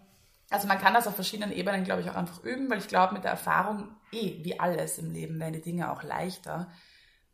also 0.50 0.68
man 0.68 0.78
kann 0.78 0.94
das 0.94 1.06
auf 1.06 1.14
verschiedenen 1.14 1.52
Ebenen, 1.52 1.84
glaube 1.84 2.02
ich, 2.02 2.10
auch 2.10 2.14
einfach 2.14 2.42
üben, 2.44 2.70
weil 2.70 2.78
ich 2.78 2.88
glaube, 2.88 3.14
mit 3.14 3.24
der 3.24 3.32
Erfahrung, 3.32 3.96
eh, 4.12 4.44
wie 4.44 4.60
alles 4.60 4.98
im 4.98 5.12
Leben, 5.12 5.40
werden 5.40 5.54
die 5.54 5.62
Dinge 5.62 5.90
auch 5.90 6.02
leichter. 6.02 6.70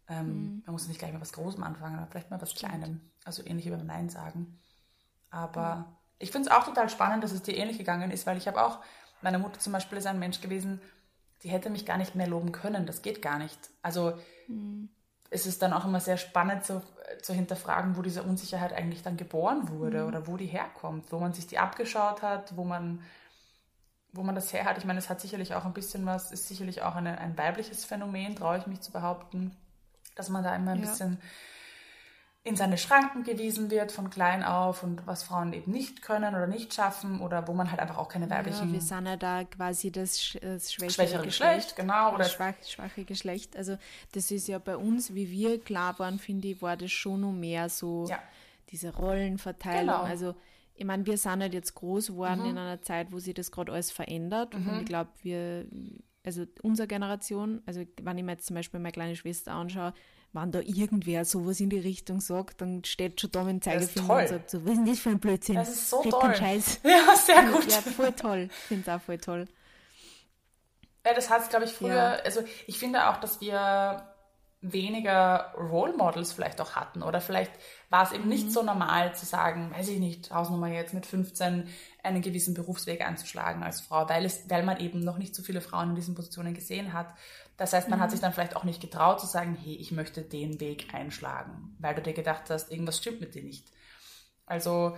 Ähm, 0.08 0.26
mhm. 0.26 0.62
Man 0.64 0.72
muss 0.72 0.88
nicht 0.88 0.98
gleich 0.98 1.12
mal 1.12 1.20
was 1.20 1.32
Großem 1.32 1.62
anfangen, 1.62 1.98
aber 1.98 2.06
vielleicht 2.06 2.30
mal 2.30 2.40
was 2.40 2.54
Kleinem. 2.54 3.00
Also 3.24 3.44
ähnlich 3.44 3.66
wie 3.66 3.70
beim 3.70 3.86
Nein 3.86 4.08
sagen. 4.08 4.58
Aber 5.30 5.76
mhm. 5.76 5.84
ich 6.18 6.30
finde 6.30 6.48
es 6.48 6.54
auch 6.54 6.64
total 6.64 6.88
spannend, 6.88 7.22
dass 7.22 7.32
es 7.32 7.42
dir 7.42 7.56
ähnlich 7.56 7.78
gegangen 7.78 8.10
ist, 8.10 8.26
weil 8.26 8.38
ich 8.38 8.48
habe 8.48 8.64
auch, 8.64 8.80
meine 9.22 9.38
Mutter 9.38 9.58
zum 9.58 9.72
Beispiel 9.72 9.98
ist 9.98 10.06
ein 10.06 10.18
Mensch 10.18 10.40
gewesen, 10.40 10.80
die 11.42 11.50
hätte 11.50 11.70
mich 11.70 11.86
gar 11.86 11.98
nicht 11.98 12.14
mehr 12.14 12.26
loben 12.26 12.52
können. 12.52 12.86
Das 12.86 13.02
geht 13.02 13.22
gar 13.22 13.38
nicht. 13.38 13.58
Also 13.82 14.18
mhm. 14.48 14.88
es 15.30 15.46
ist 15.46 15.62
dann 15.62 15.72
auch 15.72 15.84
immer 15.84 16.00
sehr 16.00 16.16
spannend, 16.16 16.64
so 16.64 16.82
zu 17.22 17.32
hinterfragen, 17.32 17.96
wo 17.96 18.02
diese 18.02 18.22
Unsicherheit 18.22 18.72
eigentlich 18.72 19.02
dann 19.02 19.16
geboren 19.16 19.68
wurde 19.68 20.02
mhm. 20.02 20.08
oder 20.08 20.26
wo 20.26 20.36
die 20.36 20.46
herkommt, 20.46 21.10
wo 21.12 21.18
man 21.18 21.32
sich 21.32 21.46
die 21.46 21.58
abgeschaut 21.58 22.22
hat, 22.22 22.56
wo 22.56 22.64
man, 22.64 23.02
wo 24.12 24.22
man 24.22 24.34
das 24.34 24.52
her 24.52 24.64
hat. 24.64 24.78
Ich 24.78 24.84
meine, 24.84 24.98
es 24.98 25.08
hat 25.08 25.20
sicherlich 25.20 25.54
auch 25.54 25.64
ein 25.64 25.72
bisschen 25.72 26.06
was, 26.06 26.32
ist 26.32 26.48
sicherlich 26.48 26.82
auch 26.82 26.96
eine, 26.96 27.18
ein 27.18 27.36
weibliches 27.36 27.84
Phänomen, 27.84 28.36
traue 28.36 28.58
ich 28.58 28.66
mich 28.66 28.80
zu 28.80 28.92
behaupten, 28.92 29.56
dass 30.14 30.28
man 30.28 30.44
da 30.44 30.54
immer 30.54 30.72
ein 30.72 30.82
ja. 30.82 30.88
bisschen 30.88 31.20
in 32.42 32.56
seine 32.56 32.78
Schranken 32.78 33.22
gewiesen 33.22 33.70
wird 33.70 33.92
von 33.92 34.08
klein 34.08 34.42
auf 34.42 34.82
und 34.82 35.06
was 35.06 35.22
Frauen 35.22 35.52
eben 35.52 35.70
nicht 35.70 36.00
können 36.00 36.34
oder 36.34 36.46
nicht 36.46 36.72
schaffen 36.72 37.20
oder 37.20 37.46
wo 37.46 37.52
man 37.52 37.70
halt 37.70 37.80
einfach 37.80 37.98
auch 37.98 38.08
keine 38.08 38.30
weiblichen. 38.30 38.68
Ja, 38.68 38.72
wir 38.72 38.80
sind 38.80 39.06
ja 39.06 39.16
da 39.16 39.44
quasi 39.44 39.92
das, 39.92 40.38
das 40.40 40.72
schwächere, 40.72 40.90
schwächere 40.90 41.24
Geschlecht, 41.24 41.54
Geschlecht, 41.54 41.76
genau. 41.76 42.14
Oder 42.14 42.24
schwach, 42.24 42.54
schwache 42.66 43.04
Geschlecht. 43.04 43.56
Also 43.56 43.76
das 44.12 44.30
ist 44.30 44.48
ja 44.48 44.58
bei 44.58 44.78
uns, 44.78 45.14
wie 45.14 45.30
wir 45.30 45.60
klar 45.60 45.98
waren, 45.98 46.18
finde 46.18 46.48
ich, 46.48 46.62
war 46.62 46.78
das 46.78 46.90
schon 46.90 47.20
noch 47.20 47.32
mehr 47.32 47.68
so 47.68 48.06
ja. 48.08 48.18
diese 48.70 48.94
Rollenverteilung. 48.94 49.96
Genau. 49.96 50.02
Also 50.02 50.34
ich 50.74 50.86
meine, 50.86 51.04
wir 51.04 51.18
sind 51.18 51.42
halt 51.42 51.52
jetzt 51.52 51.74
groß 51.74 52.06
geworden 52.06 52.40
mhm. 52.40 52.50
in 52.50 52.58
einer 52.58 52.80
Zeit, 52.80 53.12
wo 53.12 53.18
sich 53.18 53.34
das 53.34 53.52
gerade 53.52 53.70
alles 53.70 53.90
verändert. 53.90 54.58
Mhm. 54.58 54.66
Und 54.66 54.78
ich 54.80 54.86
glaube, 54.86 55.10
wir 55.22 55.66
also 56.24 56.44
unsere 56.62 56.86
Generation, 56.86 57.62
also 57.66 57.82
wenn 58.02 58.18
ich 58.18 58.24
mir 58.24 58.32
jetzt 58.32 58.46
zum 58.46 58.56
Beispiel 58.56 58.80
meine 58.80 58.92
kleine 58.92 59.16
Schwester 59.16 59.52
anschaue, 59.52 59.92
wenn 60.32 60.52
da 60.52 60.60
irgendwer 60.60 61.24
sowas 61.24 61.58
in 61.60 61.70
die 61.70 61.78
Richtung 61.80 62.20
sagt, 62.20 62.60
dann 62.60 62.84
steht 62.84 63.20
schon 63.20 63.30
da 63.32 63.42
mit 63.42 63.54
dem 63.54 63.62
Zeigefinger 63.62 64.14
und 64.16 64.28
sagt 64.28 64.50
so, 64.50 64.64
was 64.64 64.70
ist 64.72 64.76
denn 64.78 64.86
das 64.86 64.98
für 65.00 65.10
ein 65.10 65.18
Blödsinn? 65.20 65.56
Das 65.56 65.68
ist 65.70 65.90
so 65.90 66.00
Red 66.00 66.10
toll. 66.12 66.34
Scheiß. 66.36 66.80
Ja, 66.84 67.16
sehr 67.16 67.42
gut. 67.50 67.70
Ja, 67.70 67.78
voll 67.80 68.12
toll. 68.12 68.48
Ich 68.50 68.54
finde 68.68 68.90
es 68.90 68.96
auch 68.96 69.02
voll 69.04 69.18
toll. 69.18 69.46
Ja, 71.06 71.14
das 71.14 71.30
hat 71.30 71.42
es, 71.42 71.48
glaube 71.48 71.64
ich, 71.64 71.72
früher, 71.72 71.94
Ja. 71.94 72.12
also 72.24 72.42
ich 72.66 72.78
finde 72.78 73.08
auch, 73.08 73.16
dass 73.20 73.40
wir 73.40 74.06
weniger 74.60 75.54
Role 75.58 75.96
Models 75.96 76.32
vielleicht 76.32 76.60
auch 76.60 76.72
hatten 76.76 77.02
oder 77.02 77.20
vielleicht 77.22 77.52
war 77.90 78.04
es 78.04 78.12
eben 78.12 78.24
Mhm. 78.24 78.28
nicht 78.28 78.52
so 78.52 78.62
normal 78.62 79.14
zu 79.14 79.26
sagen, 79.26 79.72
weiß 79.72 79.88
ich 79.88 79.98
nicht, 79.98 80.30
Hausnummer 80.32 80.68
jetzt 80.68 80.94
mit 80.94 81.06
15 81.06 81.68
einen 82.02 82.22
gewissen 82.22 82.54
Berufsweg 82.54 83.02
einzuschlagen 83.02 83.62
als 83.62 83.80
Frau, 83.82 84.08
weil 84.08 84.24
es, 84.24 84.48
weil 84.48 84.62
man 84.62 84.78
eben 84.80 85.00
noch 85.00 85.18
nicht 85.18 85.34
so 85.34 85.42
viele 85.42 85.60
Frauen 85.60 85.90
in 85.90 85.96
diesen 85.96 86.14
Positionen 86.14 86.54
gesehen 86.54 86.92
hat. 86.92 87.14
Das 87.56 87.72
heißt, 87.72 87.90
man 87.90 87.98
Mhm. 87.98 88.02
hat 88.02 88.10
sich 88.12 88.20
dann 88.20 88.32
vielleicht 88.32 88.56
auch 88.56 88.64
nicht 88.64 88.80
getraut 88.80 89.20
zu 89.20 89.26
sagen, 89.26 89.56
hey, 89.62 89.74
ich 89.74 89.92
möchte 89.92 90.22
den 90.22 90.60
Weg 90.60 90.94
einschlagen, 90.94 91.76
weil 91.78 91.94
du 91.94 92.02
dir 92.02 92.14
gedacht 92.14 92.48
hast, 92.48 92.70
irgendwas 92.70 92.98
stimmt 92.98 93.20
mit 93.20 93.34
dir 93.34 93.42
nicht. 93.42 93.70
Also 94.46 94.96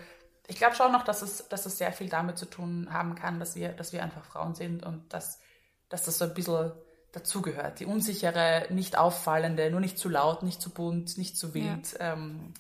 ich 0.49 0.57
glaube 0.57 0.75
schon 0.75 0.93
noch, 0.93 1.05
dass 1.05 1.23
es, 1.23 1.49
dass 1.49 1.67
es 1.67 1.79
sehr 1.79 1.93
viel 1.93 2.09
damit 2.09 2.39
zu 2.39 2.47
tun 2.47 2.89
haben 2.93 3.15
kann, 3.15 3.41
dass 3.41 3.55
wir, 3.57 3.71
dass 3.73 3.93
wir 3.93 4.03
einfach 4.03 4.25
Frauen 4.25 4.55
sind 4.55 4.85
und 4.85 5.13
dass, 5.13 5.41
dass 5.89 6.05
das 6.05 6.19
so 6.19 6.25
ein 6.27 6.35
bisschen 6.35 6.73
dazugehört. 7.13 7.81
Die 7.81 7.87
unsichere, 7.87 8.67
nicht 8.71 8.97
auffallende, 8.99 9.71
nur 9.71 9.81
nicht 9.81 9.99
zu 9.99 10.09
laut, 10.09 10.43
nicht 10.43 10.61
zu 10.61 10.71
bunt, 10.71 11.19
nicht 11.19 11.37
zu 11.37 11.55
wild 11.55 11.97
ähm, 12.01 12.55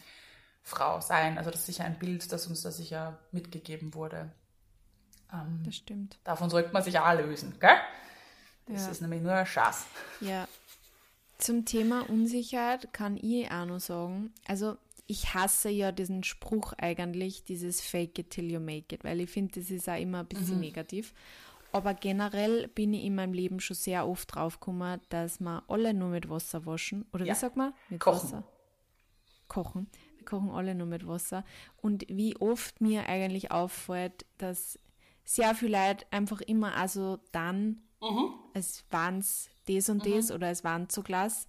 Frau 0.62 1.00
sein. 1.00 1.38
Also 1.38 1.50
das 1.50 1.61
ist 1.61 1.66
sicher 1.66 1.85
ein 1.85 1.99
Bild, 1.99 2.31
das 2.33 2.47
uns 2.47 2.62
da 2.62 2.71
sicher 2.71 3.19
mitgegeben 3.33 3.95
wurde. 3.95 4.31
Ähm, 5.33 5.62
Das 5.64 5.76
stimmt. 5.76 6.19
davon 6.25 6.50
sollte 6.50 6.73
man 6.73 6.83
sich 6.83 6.99
auch 6.99 7.14
lösen, 7.14 7.57
gell? 7.61 7.76
Das 8.66 8.85
Ja. 8.85 8.90
ist 8.90 9.00
nämlich 9.02 9.23
nur 9.23 9.33
ein 9.33 9.47
Schatz. 9.47 9.87
Ja. 10.21 10.47
Zum 11.38 11.64
Thema 11.64 12.09
Unsicherheit 12.09 12.92
kann 12.92 13.16
ich 13.16 13.50
auch 13.50 13.64
noch 13.66 13.81
sagen, 13.81 14.33
also 14.47 14.76
ich 15.09 15.35
hasse 15.35 15.69
ja 15.69 15.90
diesen 15.90 16.23
Spruch 16.23 16.73
eigentlich, 16.78 17.42
dieses 17.45 17.81
Fake 17.81 18.19
it 18.21 18.31
till 18.31 18.50
you 18.50 18.61
make 18.61 18.95
it, 18.95 19.02
weil 19.02 19.21
ich 19.21 19.31
finde, 19.31 19.59
das 19.61 19.71
ist 19.71 19.88
auch 19.88 19.99
immer 19.99 20.21
ein 20.21 20.26
bisschen 20.26 20.61
negativ. 20.61 21.12
Aber 21.73 21.95
generell 21.95 22.69
bin 22.69 22.95
ich 22.95 23.02
in 23.04 23.14
meinem 23.16 23.33
Leben 23.33 23.59
schon 23.59 23.75
sehr 23.75 24.07
oft 24.07 24.33
draufgekommen, 24.35 25.00
dass 25.09 25.40
wir 25.40 25.64
alle 25.69 25.92
nur 25.95 26.11
mit 26.11 26.28
Wasser 26.31 26.64
waschen. 26.66 27.04
Oder 27.12 27.25
Ja. 27.25 27.35
wie 27.35 27.38
sagt 27.38 27.57
man? 27.57 27.75
Mit 27.88 27.99
Kochen. 28.00 28.23
Wasser. 28.28 28.45
Kochen. 29.49 29.90
Wir 30.23 30.38
kochen 30.38 30.50
alle 30.50 30.76
nur 30.76 30.87
mit 30.87 31.07
Wasser. 31.07 31.45
Und 31.79 32.05
wie 32.09 32.37
oft 32.37 32.81
mir 32.81 33.09
eigentlich 33.09 33.50
auffällt, 33.50 34.25
dass 34.38 34.79
sehr 35.25 35.55
viele 35.57 35.79
Leute 35.79 36.07
einfach 36.12 36.41
immer 36.41 36.76
also 36.76 37.19
dann, 37.33 37.83
als 38.55 38.85
waren 38.91 39.19
es 39.19 39.50
das 39.67 39.88
und 39.88 40.07
das 40.07 40.31
oder 40.31 40.49
es 40.50 40.62
waren 40.62 40.88
zu 40.88 41.02
Glas. 41.02 41.49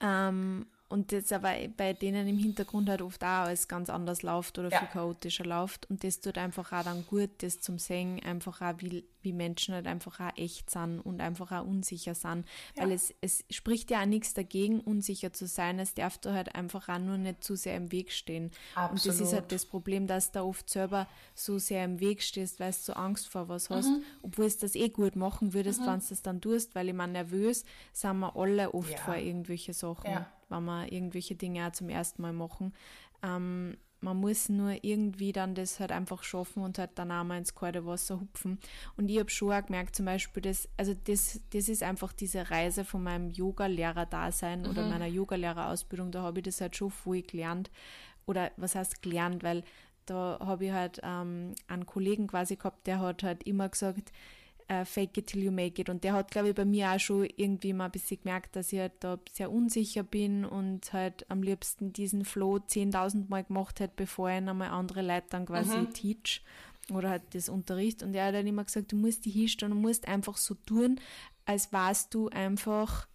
Ähm, 0.00 0.66
und 0.92 1.10
das 1.12 1.32
aber 1.32 1.52
bei 1.76 1.92
denen 1.94 2.28
im 2.28 2.38
Hintergrund 2.38 2.88
halt 2.88 3.02
oft 3.02 3.22
auch 3.24 3.26
alles 3.46 3.66
ganz 3.66 3.90
anders 3.90 4.22
läuft 4.22 4.58
oder 4.58 4.68
Ja. 4.70 4.78
viel 4.78 4.88
chaotischer 4.88 5.44
läuft. 5.44 5.88
Und 5.90 6.04
das 6.04 6.20
tut 6.20 6.38
einfach 6.38 6.70
auch 6.72 6.84
dann 6.84 7.04
gut, 7.06 7.30
das 7.38 7.60
zum 7.60 7.78
Sehen, 7.78 8.20
einfach 8.22 8.60
auch, 8.60 8.74
wie, 8.78 9.04
wie 9.22 9.32
Menschen 9.32 9.74
halt 9.74 9.86
einfach 9.86 10.20
auch 10.20 10.36
echt 10.36 10.70
sind 10.70 11.00
und 11.00 11.20
einfach 11.20 11.50
auch 11.52 11.64
unsicher 11.64 12.14
sind. 12.14 12.44
Weil 12.76 12.92
es, 12.92 13.14
es 13.20 13.44
spricht 13.50 13.90
ja 13.90 14.02
auch 14.02 14.06
nichts 14.06 14.34
dagegen, 14.34 14.80
unsicher 14.80 15.32
zu 15.32 15.46
sein. 15.46 15.78
Es 15.78 15.94
darf 15.94 16.18
da 16.18 16.32
halt 16.34 16.54
einfach 16.54 16.88
auch 16.88 16.98
nur 16.98 17.16
nicht 17.18 17.42
zu 17.42 17.56
sehr 17.56 17.76
im 17.76 17.90
Weg 17.90 18.12
stehen. 18.12 18.50
Und 18.90 18.98
das 18.98 19.06
ist 19.06 19.20
Absolut. 19.20 19.32
halt 19.34 19.52
das 19.52 19.64
Problem, 19.66 20.06
dass 20.06 20.30
du 20.32 20.40
oft 20.42 20.68
selber 20.68 21.06
so 21.34 21.58
sehr 21.58 21.84
im 21.84 22.00
Weg 22.00 22.22
stehst, 22.22 22.60
weil 22.60 22.72
du 22.72 22.78
so 22.78 22.92
Angst 22.92 23.28
vor 23.28 23.48
was 23.48 23.70
hast, 23.70 23.88
Mhm. 23.90 24.02
obwohl 24.22 24.44
es 24.46 24.58
das 24.58 24.74
eh 24.74 24.88
gut 24.90 25.16
machen 25.16 25.54
würdest, 25.54 25.80
wenn 25.86 26.00
du 26.00 26.06
das 26.08 26.22
dann 26.22 26.40
tust, 26.40 26.74
weil 26.74 26.88
ich 26.88 26.94
meine, 26.94 27.12
nervös 27.14 27.64
sind 27.92 28.18
wir 28.18 28.36
alle 28.36 28.74
oft 28.74 28.90
Ja. 28.90 28.98
vor 28.98 29.16
irgendwelche 29.16 29.72
Sachen, 29.72 30.10
Ja. 30.10 30.26
Wenn 30.52 30.64
wir 30.64 30.92
irgendwelche 30.92 31.34
Dinge 31.34 31.66
auch 31.66 31.72
zum 31.72 31.88
ersten 31.88 32.22
Mal 32.22 32.32
machen. 32.32 32.72
Ähm, 33.22 33.76
man 34.02 34.16
muss 34.16 34.48
nur 34.48 34.84
irgendwie 34.84 35.32
dann 35.32 35.54
das 35.54 35.78
halt 35.78 35.92
einfach 35.92 36.24
schaffen 36.24 36.62
und 36.62 36.78
halt 36.78 36.90
dann 36.96 37.12
auch 37.12 37.22
mal 37.22 37.38
ins 37.38 37.54
kalte 37.54 37.86
Wasser 37.86 38.20
hupfen. 38.20 38.58
Und 38.96 39.08
ich 39.08 39.18
habe 39.18 39.30
schon 39.30 39.52
auch 39.52 39.64
gemerkt, 39.64 39.94
zum 39.94 40.06
Beispiel, 40.06 40.42
das, 40.42 40.68
also 40.76 40.92
das, 41.04 41.40
das 41.50 41.68
ist 41.68 41.82
einfach 41.82 42.12
diese 42.12 42.50
Reise 42.50 42.84
von 42.84 43.02
meinem 43.02 43.30
Yoga-Lehrer-Dasein 43.30 44.66
oder 44.66 44.88
meiner 44.88 45.06
Yoga-Lehrerausbildung, 45.06 46.10
da 46.10 46.22
habe 46.22 46.40
ich 46.40 46.44
das 46.44 46.60
halt 46.60 46.76
schon 46.76 46.90
voll 46.90 47.22
gelernt. 47.22 47.70
Oder 48.26 48.50
was 48.56 48.74
heißt 48.74 49.02
gelernt, 49.02 49.44
weil 49.44 49.62
da 50.06 50.38
habe 50.40 50.66
ich 50.66 50.72
halt 50.72 51.00
ähm, 51.04 51.54
einen 51.68 51.86
Kollegen 51.86 52.26
quasi 52.26 52.56
gehabt, 52.56 52.86
der 52.88 52.98
hat 53.00 53.22
halt 53.22 53.44
immer 53.44 53.68
gesagt, 53.68 54.12
äh, 54.68 54.84
fake 54.84 55.18
it 55.18 55.26
till 55.28 55.42
you 55.42 55.50
make 55.50 55.80
it. 55.80 55.88
Und 55.88 56.04
der 56.04 56.12
hat, 56.14 56.30
glaube 56.30 56.50
ich, 56.50 56.54
bei 56.54 56.64
mir 56.64 56.90
auch 56.90 57.00
schon 57.00 57.28
irgendwie 57.36 57.72
mal 57.72 57.86
ein 57.86 57.90
bisschen 57.90 58.20
gemerkt, 58.22 58.56
dass 58.56 58.72
ich 58.72 58.80
halt 58.80 58.92
da 59.00 59.18
sehr 59.32 59.50
unsicher 59.50 60.02
bin 60.02 60.44
und 60.44 60.92
halt 60.92 61.28
am 61.30 61.42
liebsten 61.42 61.92
diesen 61.92 62.24
Flow 62.24 62.56
10.000 62.56 63.28
Mal 63.28 63.44
gemacht 63.44 63.80
hätte, 63.80 63.94
bevor 63.96 64.30
ich 64.30 64.38
ihn 64.38 64.48
einmal 64.48 64.70
andere 64.70 65.02
Leute 65.02 65.26
dann 65.30 65.46
quasi 65.46 65.86
teach 65.92 66.42
oder 66.90 67.10
halt 67.10 67.22
das 67.32 67.48
Unterricht. 67.48 68.02
Und 68.02 68.14
er 68.14 68.26
hat 68.26 68.34
dann 68.34 68.46
immer 68.46 68.64
gesagt, 68.64 68.92
du 68.92 68.96
musst 68.96 69.24
dich 69.24 69.34
hinstellen 69.34 69.72
und 69.72 69.80
musst 69.80 70.08
einfach 70.08 70.36
so 70.36 70.54
tun, 70.54 71.00
als 71.44 71.72
warst 71.72 72.14
du 72.14 72.28
einfach 72.28 73.06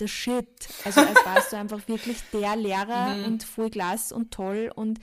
der 0.00 0.08
Shit. 0.08 0.68
Also 0.84 1.00
als 1.00 1.24
warst 1.24 1.52
du 1.52 1.56
einfach 1.58 1.86
wirklich 1.88 2.18
der 2.32 2.56
Lehrer 2.56 3.16
und 3.26 3.42
voll 3.42 3.70
klasse 3.70 4.14
und 4.14 4.32
toll 4.32 4.70
und 4.74 5.00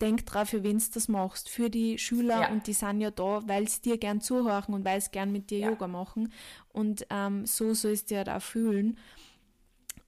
denk 0.00 0.26
drauf, 0.26 0.48
für 0.50 0.62
wen 0.64 0.78
du 0.78 0.84
das 0.92 1.08
machst. 1.08 1.48
Für 1.48 1.70
die 1.70 1.98
Schüler 1.98 2.40
Ja. 2.42 2.48
und 2.50 2.66
die 2.66 2.72
sind 2.72 3.00
ja 3.00 3.10
da, 3.10 3.42
weil 3.46 3.68
sie 3.68 3.80
dir 3.80 3.98
gern 3.98 4.20
zuhören 4.20 4.74
und 4.74 4.84
weil 4.84 5.00
sie 5.00 5.10
gern 5.10 5.30
mit 5.32 5.50
dir 5.50 5.58
Ja. 5.60 5.68
Yoga 5.70 5.86
machen. 5.88 6.32
Und 6.72 7.06
ähm, 7.10 7.46
so 7.46 7.74
sollst 7.74 8.10
du 8.10 8.16
halt 8.16 8.28
auch 8.28 8.42
fühlen. 8.42 8.98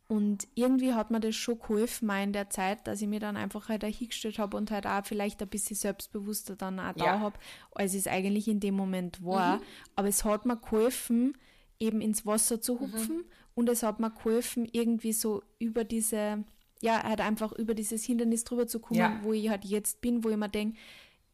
Und 0.09 0.47
irgendwie 0.55 0.95
hat 0.95 1.11
mir 1.11 1.19
das 1.19 1.35
schon 1.35 1.59
geholfen, 1.59 2.07
mal 2.07 2.23
in 2.23 2.33
der 2.33 2.49
Zeit, 2.49 2.87
dass 2.87 3.03
ich 3.03 3.09
mir 3.09 3.19
dann 3.19 3.37
einfach 3.37 3.69
halt 3.69 3.85
auch 3.85 3.89
hingestellt 3.89 4.39
habe 4.39 4.57
und 4.57 4.71
halt 4.71 4.87
auch 4.87 5.05
vielleicht 5.05 5.43
ein 5.43 5.49
bisschen 5.49 5.75
selbstbewusster 5.77 6.55
dann 6.55 6.79
auch 6.79 6.93
da 6.93 7.05
Ja. 7.05 7.21
habe, 7.21 7.39
als 7.73 7.93
es 7.95 8.07
eigentlich 8.07 8.47
in 8.47 8.61
dem 8.61 8.77
Moment 8.77 9.25
war. 9.25 9.61
Aber 9.97 10.07
es 10.07 10.25
hat 10.25 10.47
mir 10.47 10.57
geholfen, 10.57 11.37
eben 11.81 12.01
ins 12.01 12.25
Wasser 12.25 12.61
zu 12.61 12.79
hupfen 12.79 13.25
und 13.55 13.69
es 13.69 13.83
hat 13.83 13.99
mir 13.99 14.11
geholfen, 14.13 14.69
irgendwie 14.71 15.13
so 15.13 15.43
über 15.59 15.83
diese, 15.83 16.45
ja, 16.83 17.03
halt 17.03 17.21
einfach 17.21 17.53
über 17.53 17.75
dieses 17.75 18.05
Hindernis 18.05 18.45
drüber 18.45 18.67
zu 18.67 18.81
kommen, 18.81 18.99
Ja. 19.01 19.19
wo 19.23 19.33
ich 19.33 19.49
halt 19.49 19.65
jetzt 19.65 20.01
bin, 20.01 20.23
wo 20.25 20.29
ich 20.31 20.37
mir 20.37 20.49
denke, 20.49 20.79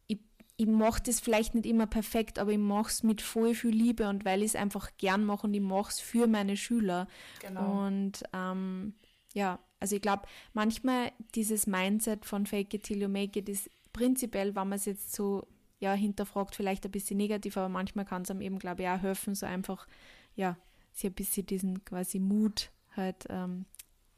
ich, 0.07 0.19
ich 0.57 0.67
mache 0.67 1.03
das 1.03 1.21
vielleicht 1.21 1.55
nicht 1.55 1.67
immer 1.67 1.87
perfekt, 1.87 2.39
aber 2.39 2.53
ich 2.53 2.59
mache 2.59 2.89
es 2.91 3.03
mit 3.03 3.21
voll 3.23 3.55
viel 3.55 3.71
Liebe 3.75 4.09
und 4.09 4.25
weil 4.25 4.41
ich 4.43 4.51
es 4.51 4.57
einfach 4.57 4.91
gern 4.99 5.25
mache 5.25 5.47
und 5.47 5.55
ich 5.55 5.61
mache 5.61 5.91
es 5.91 6.01
für 6.01 6.27
meine 6.27 6.57
Schüler. 6.57 7.09
Genau. 7.41 7.85
Und 7.87 8.23
ähm, 8.33 8.95
ja, 9.35 9.59
also 9.81 9.97
ich 9.97 10.03
glaube, 10.03 10.23
manchmal 10.53 11.11
dieses 11.35 11.67
Mindset 11.67 12.25
von 12.25 12.47
Fake 12.47 12.73
it 12.75 12.85
till 12.85 13.03
you 13.03 13.09
make 13.09 13.39
it 13.39 13.49
ist 13.49 13.69
prinzipiell, 13.93 14.55
wenn 14.55 14.69
man 14.69 14.79
es 14.79 14.85
jetzt 14.85 15.13
so 15.15 15.47
ja, 15.81 15.95
hinterfragt, 15.95 16.55
vielleicht 16.55 16.85
ein 16.85 16.93
bisschen 16.93 17.17
negativ, 17.17 17.57
aber 17.57 17.69
manchmal 17.69 18.05
kann 18.05 18.23
es 18.23 18.31
einem 18.31 18.43
eben, 18.43 18.61
glaube 18.61 18.83
ich, 18.83 18.89
auch 18.89 19.03
helfen, 19.03 19.35
so 19.35 19.47
einfach, 19.47 19.89
ja, 20.37 20.57
sich 20.93 21.07
ein 21.11 21.15
bisschen 21.15 21.47
diesen 21.47 21.85
quasi 21.85 22.21
Mut 22.21 22.71
halt, 22.95 23.27
ähm, 23.29 23.65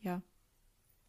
ja, 0.02 0.20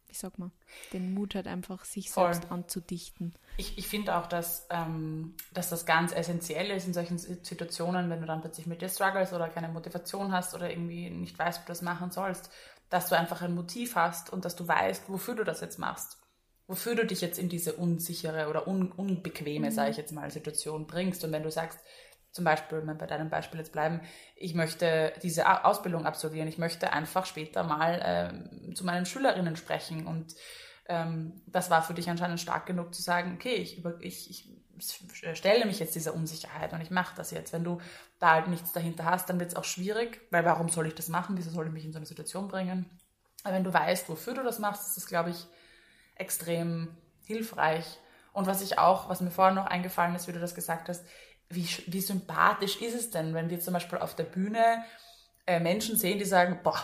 wie 0.08 0.14
sagt 0.14 0.38
man, 0.38 0.52
den 0.92 1.14
Mut 1.14 1.34
halt 1.34 1.46
einfach 1.46 1.84
sich 1.84 2.10
Voll. 2.10 2.32
selbst 2.32 2.50
anzudichten. 2.50 3.34
Ich, 3.56 3.78
ich 3.78 3.88
finde 3.88 4.16
auch, 4.16 4.26
dass, 4.26 4.66
ähm, 4.70 5.34
dass 5.52 5.70
das 5.70 5.86
ganz 5.86 6.12
essentiell 6.12 6.70
ist 6.70 6.86
in 6.86 6.94
solchen 6.94 7.18
Situationen, 7.18 8.10
wenn 8.10 8.20
du 8.20 8.26
dann 8.26 8.40
plötzlich 8.40 8.66
mit 8.66 8.82
dir 8.82 8.88
struggles 8.88 9.32
oder 9.32 9.48
keine 9.48 9.68
Motivation 9.68 10.32
hast 10.32 10.54
oder 10.54 10.70
irgendwie 10.70 11.10
nicht 11.10 11.38
weißt, 11.38 11.60
wie 11.60 11.66
du 11.66 11.68
das 11.68 11.82
machen 11.82 12.10
sollst, 12.10 12.50
dass 12.90 13.08
du 13.08 13.16
einfach 13.16 13.42
ein 13.42 13.54
Motiv 13.54 13.96
hast 13.96 14.32
und 14.32 14.44
dass 14.44 14.56
du 14.56 14.66
weißt, 14.68 15.08
wofür 15.08 15.34
du 15.34 15.44
das 15.44 15.60
jetzt 15.60 15.78
machst. 15.78 16.18
Wofür 16.68 16.96
du 16.96 17.06
dich 17.06 17.20
jetzt 17.20 17.38
in 17.38 17.48
diese 17.48 17.74
unsichere 17.74 18.48
oder 18.48 18.66
un, 18.66 18.90
unbequeme, 18.90 19.70
sage 19.70 19.90
ich 19.90 19.96
jetzt 19.96 20.12
mal, 20.12 20.30
Situation 20.30 20.86
bringst. 20.86 21.22
Und 21.24 21.30
wenn 21.30 21.44
du 21.44 21.50
sagst, 21.50 21.78
zum 22.36 22.44
Beispiel, 22.44 22.78
wenn 22.78 22.86
wir 22.86 22.94
bei 22.94 23.06
deinem 23.06 23.30
Beispiel 23.30 23.58
jetzt 23.58 23.72
bleiben, 23.72 24.00
ich 24.36 24.54
möchte 24.54 25.12
diese 25.22 25.64
Ausbildung 25.64 26.06
absolvieren, 26.06 26.46
ich 26.46 26.58
möchte 26.58 26.92
einfach 26.92 27.26
später 27.26 27.64
mal 27.64 28.00
ähm, 28.04 28.76
zu 28.76 28.84
meinen 28.84 29.06
Schülerinnen 29.06 29.56
sprechen 29.56 30.06
und 30.06 30.36
ähm, 30.88 31.42
das 31.46 31.70
war 31.70 31.82
für 31.82 31.94
dich 31.94 32.08
anscheinend 32.08 32.40
stark 32.40 32.66
genug 32.66 32.94
zu 32.94 33.02
sagen, 33.02 33.32
okay, 33.34 33.54
ich, 33.54 33.78
über, 33.78 33.96
ich, 34.00 34.30
ich 34.30 34.56
stelle 35.34 35.64
mich 35.64 35.78
jetzt 35.78 35.94
dieser 35.94 36.14
Unsicherheit 36.14 36.72
und 36.72 36.80
ich 36.80 36.90
mache 36.90 37.16
das 37.16 37.30
jetzt. 37.30 37.52
Wenn 37.52 37.64
du 37.64 37.80
da 38.18 38.32
halt 38.32 38.48
nichts 38.48 38.72
dahinter 38.72 39.04
hast, 39.04 39.28
dann 39.28 39.40
wird 39.40 39.50
es 39.50 39.56
auch 39.56 39.64
schwierig, 39.64 40.20
weil 40.30 40.44
warum 40.44 40.68
soll 40.68 40.86
ich 40.86 40.94
das 40.94 41.08
machen? 41.08 41.36
Wieso 41.36 41.50
soll 41.50 41.66
ich 41.66 41.72
mich 41.72 41.84
in 41.84 41.92
so 41.92 41.98
eine 41.98 42.06
Situation 42.06 42.48
bringen? 42.48 42.88
Aber 43.42 43.54
wenn 43.54 43.64
du 43.64 43.72
weißt, 43.72 44.08
wofür 44.08 44.34
du 44.34 44.42
das 44.42 44.58
machst, 44.58 44.86
ist 44.86 44.96
das, 44.96 45.06
glaube 45.06 45.30
ich, 45.30 45.46
extrem 46.14 46.96
hilfreich. 47.24 47.86
Und 48.32 48.46
was 48.46 48.60
ich 48.60 48.78
auch, 48.78 49.08
was 49.08 49.22
mir 49.22 49.30
vorher 49.30 49.54
noch 49.54 49.66
eingefallen 49.66 50.14
ist, 50.14 50.28
wie 50.28 50.32
du 50.32 50.40
das 50.40 50.54
gesagt 50.54 50.90
hast, 50.90 51.04
wie, 51.48 51.68
wie 51.86 52.00
sympathisch 52.00 52.80
ist 52.80 52.94
es 52.94 53.10
denn, 53.10 53.34
wenn 53.34 53.50
wir 53.50 53.60
zum 53.60 53.74
Beispiel 53.74 53.98
auf 53.98 54.14
der 54.14 54.24
Bühne 54.24 54.84
äh, 55.46 55.60
Menschen 55.60 55.96
sehen, 55.96 56.18
die 56.18 56.24
sagen, 56.24 56.60
boah, 56.62 56.82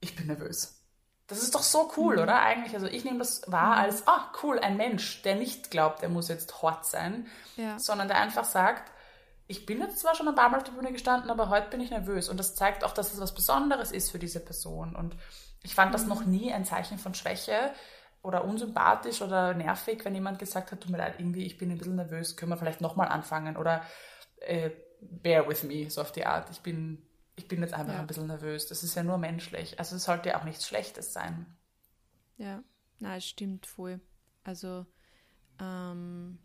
ich 0.00 0.16
bin 0.16 0.26
nervös. 0.26 0.80
Das 1.26 1.42
ist 1.42 1.54
doch 1.54 1.62
so 1.62 1.90
cool, 1.96 2.18
oder? 2.18 2.40
Eigentlich, 2.42 2.74
also 2.74 2.86
ich 2.86 3.04
nehme 3.04 3.18
das 3.18 3.42
wahr 3.46 3.76
als, 3.76 4.06
ah, 4.06 4.30
cool, 4.42 4.58
ein 4.58 4.76
Mensch, 4.76 5.22
der 5.22 5.36
nicht 5.36 5.70
glaubt, 5.70 6.02
er 6.02 6.10
muss 6.10 6.28
jetzt 6.28 6.62
hot 6.62 6.84
sein, 6.84 7.26
Ja. 7.56 7.78
sondern 7.78 8.08
der 8.08 8.18
einfach 8.18 8.44
sagt, 8.44 8.92
ich 9.46 9.66
bin 9.66 9.80
jetzt 9.80 9.98
zwar 9.98 10.14
schon 10.14 10.28
ein 10.28 10.34
paar 10.34 10.48
Mal 10.48 10.58
auf 10.58 10.64
der 10.64 10.72
Bühne 10.72 10.92
gestanden, 10.92 11.30
aber 11.30 11.48
heute 11.48 11.68
bin 11.68 11.80
ich 11.80 11.90
nervös. 11.90 12.28
Und 12.28 12.38
das 12.38 12.54
zeigt 12.54 12.84
auch, 12.84 12.92
dass 12.92 13.12
es 13.12 13.20
was 13.20 13.34
Besonderes 13.34 13.92
ist 13.92 14.10
für 14.10 14.18
diese 14.18 14.40
Person. 14.40 14.96
Und 14.96 15.16
ich 15.62 15.74
fand 15.74 15.94
das 15.94 16.02
mhm. 16.02 16.08
noch 16.08 16.24
nie 16.24 16.52
ein 16.52 16.64
Zeichen 16.64 16.98
von 16.98 17.14
Schwäche 17.14 17.72
oder 18.24 18.44
unsympathisch 18.44 19.20
oder 19.20 19.52
nervig, 19.52 20.04
wenn 20.04 20.14
jemand 20.14 20.38
gesagt 20.38 20.72
hat, 20.72 20.80
tut 20.80 20.90
mir 20.90 20.96
leid, 20.96 21.16
irgendwie, 21.18 21.44
ich 21.44 21.58
bin 21.58 21.70
ein 21.70 21.76
bisschen 21.76 21.96
nervös, 21.96 22.36
können 22.36 22.50
wir 22.50 22.56
vielleicht 22.56 22.80
nochmal 22.80 23.08
anfangen 23.08 23.58
oder 23.58 23.82
äh, 24.38 24.70
bear 25.00 25.46
with 25.46 25.62
me, 25.62 25.90
so 25.90 26.00
auf 26.00 26.10
die 26.10 26.24
Art. 26.24 26.48
Ich 26.50 26.60
bin, 26.60 27.06
ich 27.36 27.46
bin 27.48 27.60
jetzt 27.60 27.74
einfach 27.74 27.92
ja. 27.92 28.00
ein 28.00 28.06
bisschen 28.06 28.26
nervös. 28.26 28.66
Das 28.66 28.82
ist 28.82 28.94
ja 28.94 29.02
nur 29.02 29.18
menschlich. 29.18 29.78
Also 29.78 29.96
es 29.96 30.04
sollte 30.04 30.30
ja 30.30 30.40
auch 30.40 30.44
nichts 30.44 30.66
Schlechtes 30.66 31.12
sein. 31.12 31.54
Ja, 32.38 32.64
na, 32.98 33.16
es 33.16 33.26
stimmt 33.26 33.66
voll. 33.66 34.00
Also 34.42 34.86
ähm, 35.60 36.38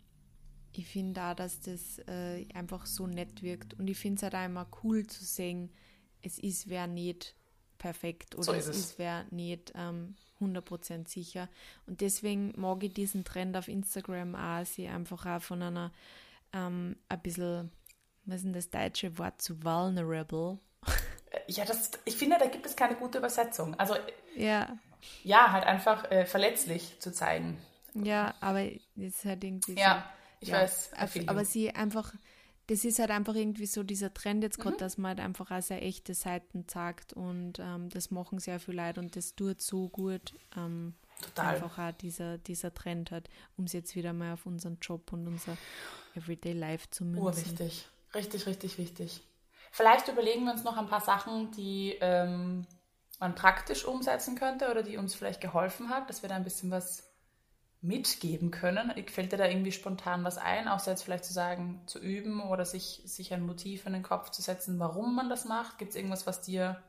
ich 0.72 0.86
finde 0.86 1.22
auch, 1.22 1.34
dass 1.34 1.60
das 1.60 1.98
äh, 2.06 2.46
einfach 2.52 2.84
so 2.84 3.06
nett 3.06 3.42
wirkt. 3.42 3.72
Und 3.72 3.88
ich 3.88 3.98
finde 3.98 4.16
es 4.16 4.22
halt 4.22 4.34
auch 4.34 4.44
immer 4.44 4.68
cool 4.84 5.06
zu 5.06 5.24
sehen, 5.24 5.72
es 6.20 6.38
ist 6.38 6.68
wer 6.68 6.86
nicht 6.86 7.34
perfekt 7.80 8.36
oder 8.36 8.44
so 8.44 8.52
ist 8.52 8.68
es 8.68 8.76
ist 8.76 8.98
wer 8.98 9.24
nicht 9.30 9.72
ähm, 9.74 10.14
100% 10.40 11.08
sicher. 11.08 11.48
Und 11.86 12.00
deswegen 12.00 12.52
mag 12.56 12.82
ich 12.84 12.94
diesen 12.94 13.24
Trend 13.24 13.56
auf 13.56 13.68
Instagram 13.68 14.34
auch, 14.34 14.64
sie 14.64 14.86
einfach 14.86 15.26
auch 15.26 15.42
von 15.42 15.62
einer 15.62 15.92
ähm, 16.52 16.96
ein 17.08 17.20
bisschen, 17.20 17.70
was 18.24 18.36
ist 18.36 18.44
denn 18.44 18.52
das 18.52 18.70
deutsche 18.70 19.18
Wort 19.18 19.42
zu 19.42 19.62
vulnerable? 19.62 20.58
Äh, 21.30 21.40
ja, 21.46 21.64
das, 21.64 21.92
ich 22.04 22.16
finde, 22.16 22.38
da 22.38 22.46
gibt 22.46 22.66
es 22.66 22.76
keine 22.76 22.96
gute 22.96 23.18
Übersetzung. 23.18 23.74
Also, 23.78 23.94
ja, 24.36 24.78
ja 25.22 25.52
halt 25.52 25.64
einfach 25.64 26.10
äh, 26.10 26.26
verletzlich 26.26 26.98
zu 27.00 27.12
zeigen. 27.12 27.58
Ja, 27.94 28.34
aber 28.40 28.62
jetzt 28.94 29.24
halt 29.24 29.42
irgendwie 29.42 29.74
ja, 29.74 30.10
ich 30.40 30.48
ja, 30.48 30.62
weiß. 30.62 30.90
Aber 31.26 31.44
sie 31.44 31.70
einfach, 31.74 32.12
das 32.70 32.84
ist 32.84 33.00
halt 33.00 33.10
einfach 33.10 33.34
irgendwie 33.34 33.66
so 33.66 33.82
dieser 33.82 34.14
Trend 34.14 34.44
jetzt 34.44 34.60
gerade, 34.60 34.76
mhm. 34.76 34.78
dass 34.78 34.96
man 34.96 35.08
halt 35.08 35.20
einfach 35.20 35.50
auch 35.50 35.60
sehr 35.60 35.82
echte 35.82 36.14
Seiten 36.14 36.68
zeigt 36.68 37.12
und 37.12 37.58
ähm, 37.58 37.88
das 37.88 38.12
machen 38.12 38.38
sehr 38.38 38.60
viele 38.60 38.86
Leute 38.86 39.00
und 39.00 39.16
das 39.16 39.34
tut 39.34 39.60
so 39.60 39.88
gut. 39.88 40.34
Ähm, 40.56 40.94
Total. 41.20 41.56
Einfach 41.56 41.78
auch 41.78 41.92
dieser, 41.98 42.38
dieser 42.38 42.72
Trend 42.72 43.10
hat, 43.10 43.28
um 43.56 43.64
es 43.64 43.72
jetzt 43.72 43.96
wieder 43.96 44.12
mal 44.12 44.34
auf 44.34 44.46
unseren 44.46 44.78
Job 44.80 45.12
und 45.12 45.26
unser 45.26 45.58
Everyday 46.14 46.52
Life 46.52 46.88
zu 46.90 47.04
münzen. 47.04 47.24
Urwichtig. 47.24 47.88
Richtig, 48.14 48.46
richtig 48.46 48.78
wichtig. 48.78 49.20
Vielleicht 49.72 50.06
überlegen 50.06 50.44
wir 50.44 50.52
uns 50.52 50.62
noch 50.62 50.76
ein 50.76 50.86
paar 50.86 51.00
Sachen, 51.00 51.50
die 51.50 51.96
ähm, 52.00 52.66
man 53.18 53.34
praktisch 53.34 53.84
umsetzen 53.84 54.36
könnte 54.36 54.70
oder 54.70 54.84
die 54.84 54.96
uns 54.96 55.16
vielleicht 55.16 55.40
geholfen 55.40 55.90
hat, 55.90 56.08
dass 56.08 56.22
wir 56.22 56.28
da 56.28 56.36
ein 56.36 56.44
bisschen 56.44 56.70
was 56.70 57.09
mitgeben 57.82 58.50
können? 58.50 58.92
Fällt 59.08 59.32
dir 59.32 59.36
da 59.36 59.46
irgendwie 59.46 59.72
spontan 59.72 60.24
was 60.24 60.38
ein, 60.38 60.68
außer 60.68 60.90
jetzt 60.90 61.02
vielleicht 61.02 61.24
zu 61.24 61.32
sagen, 61.32 61.80
zu 61.86 61.98
üben 61.98 62.42
oder 62.42 62.64
sich, 62.64 63.02
sich 63.04 63.32
ein 63.32 63.42
Motiv 63.42 63.86
in 63.86 63.92
den 63.92 64.02
Kopf 64.02 64.30
zu 64.30 64.42
setzen, 64.42 64.78
warum 64.78 65.14
man 65.14 65.30
das 65.30 65.44
macht? 65.44 65.78
Gibt 65.78 65.90
es 65.90 65.96
irgendwas, 65.96 66.26
was 66.26 66.42
dir 66.42 66.82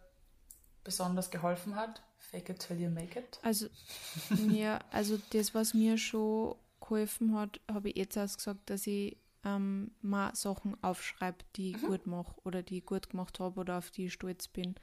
besonders 0.83 1.31
geholfen 1.31 1.75
hat? 1.75 2.01
Fake 2.17 2.49
it 2.49 2.59
till 2.59 2.79
you 2.79 2.89
make 2.89 3.17
it? 3.17 3.39
Also, 3.41 3.67
mir, 4.29 4.79
also 4.91 5.19
das, 5.31 5.53
was 5.53 5.73
mir 5.73 5.97
schon 5.97 6.55
geholfen 6.79 7.35
hat, 7.37 7.59
habe 7.71 7.89
ich 7.89 7.97
jetzt 7.97 8.17
erst 8.17 8.37
gesagt, 8.37 8.69
dass 8.69 8.87
ich 8.87 9.17
ähm, 9.43 9.91
mal 10.01 10.35
Sachen 10.35 10.81
aufschreibe, 10.83 11.39
die 11.55 11.71
ich 11.71 11.81
mhm. 11.81 11.87
gut 11.87 12.07
mache 12.07 12.35
oder 12.43 12.63
die 12.63 12.79
ich 12.79 12.85
gut 12.85 13.09
gemacht 13.09 13.39
habe 13.39 13.59
oder 13.59 13.77
auf 13.77 13.91
die 13.91 14.05
ich 14.07 14.13
stolz 14.13 14.47
bin. 14.47 14.75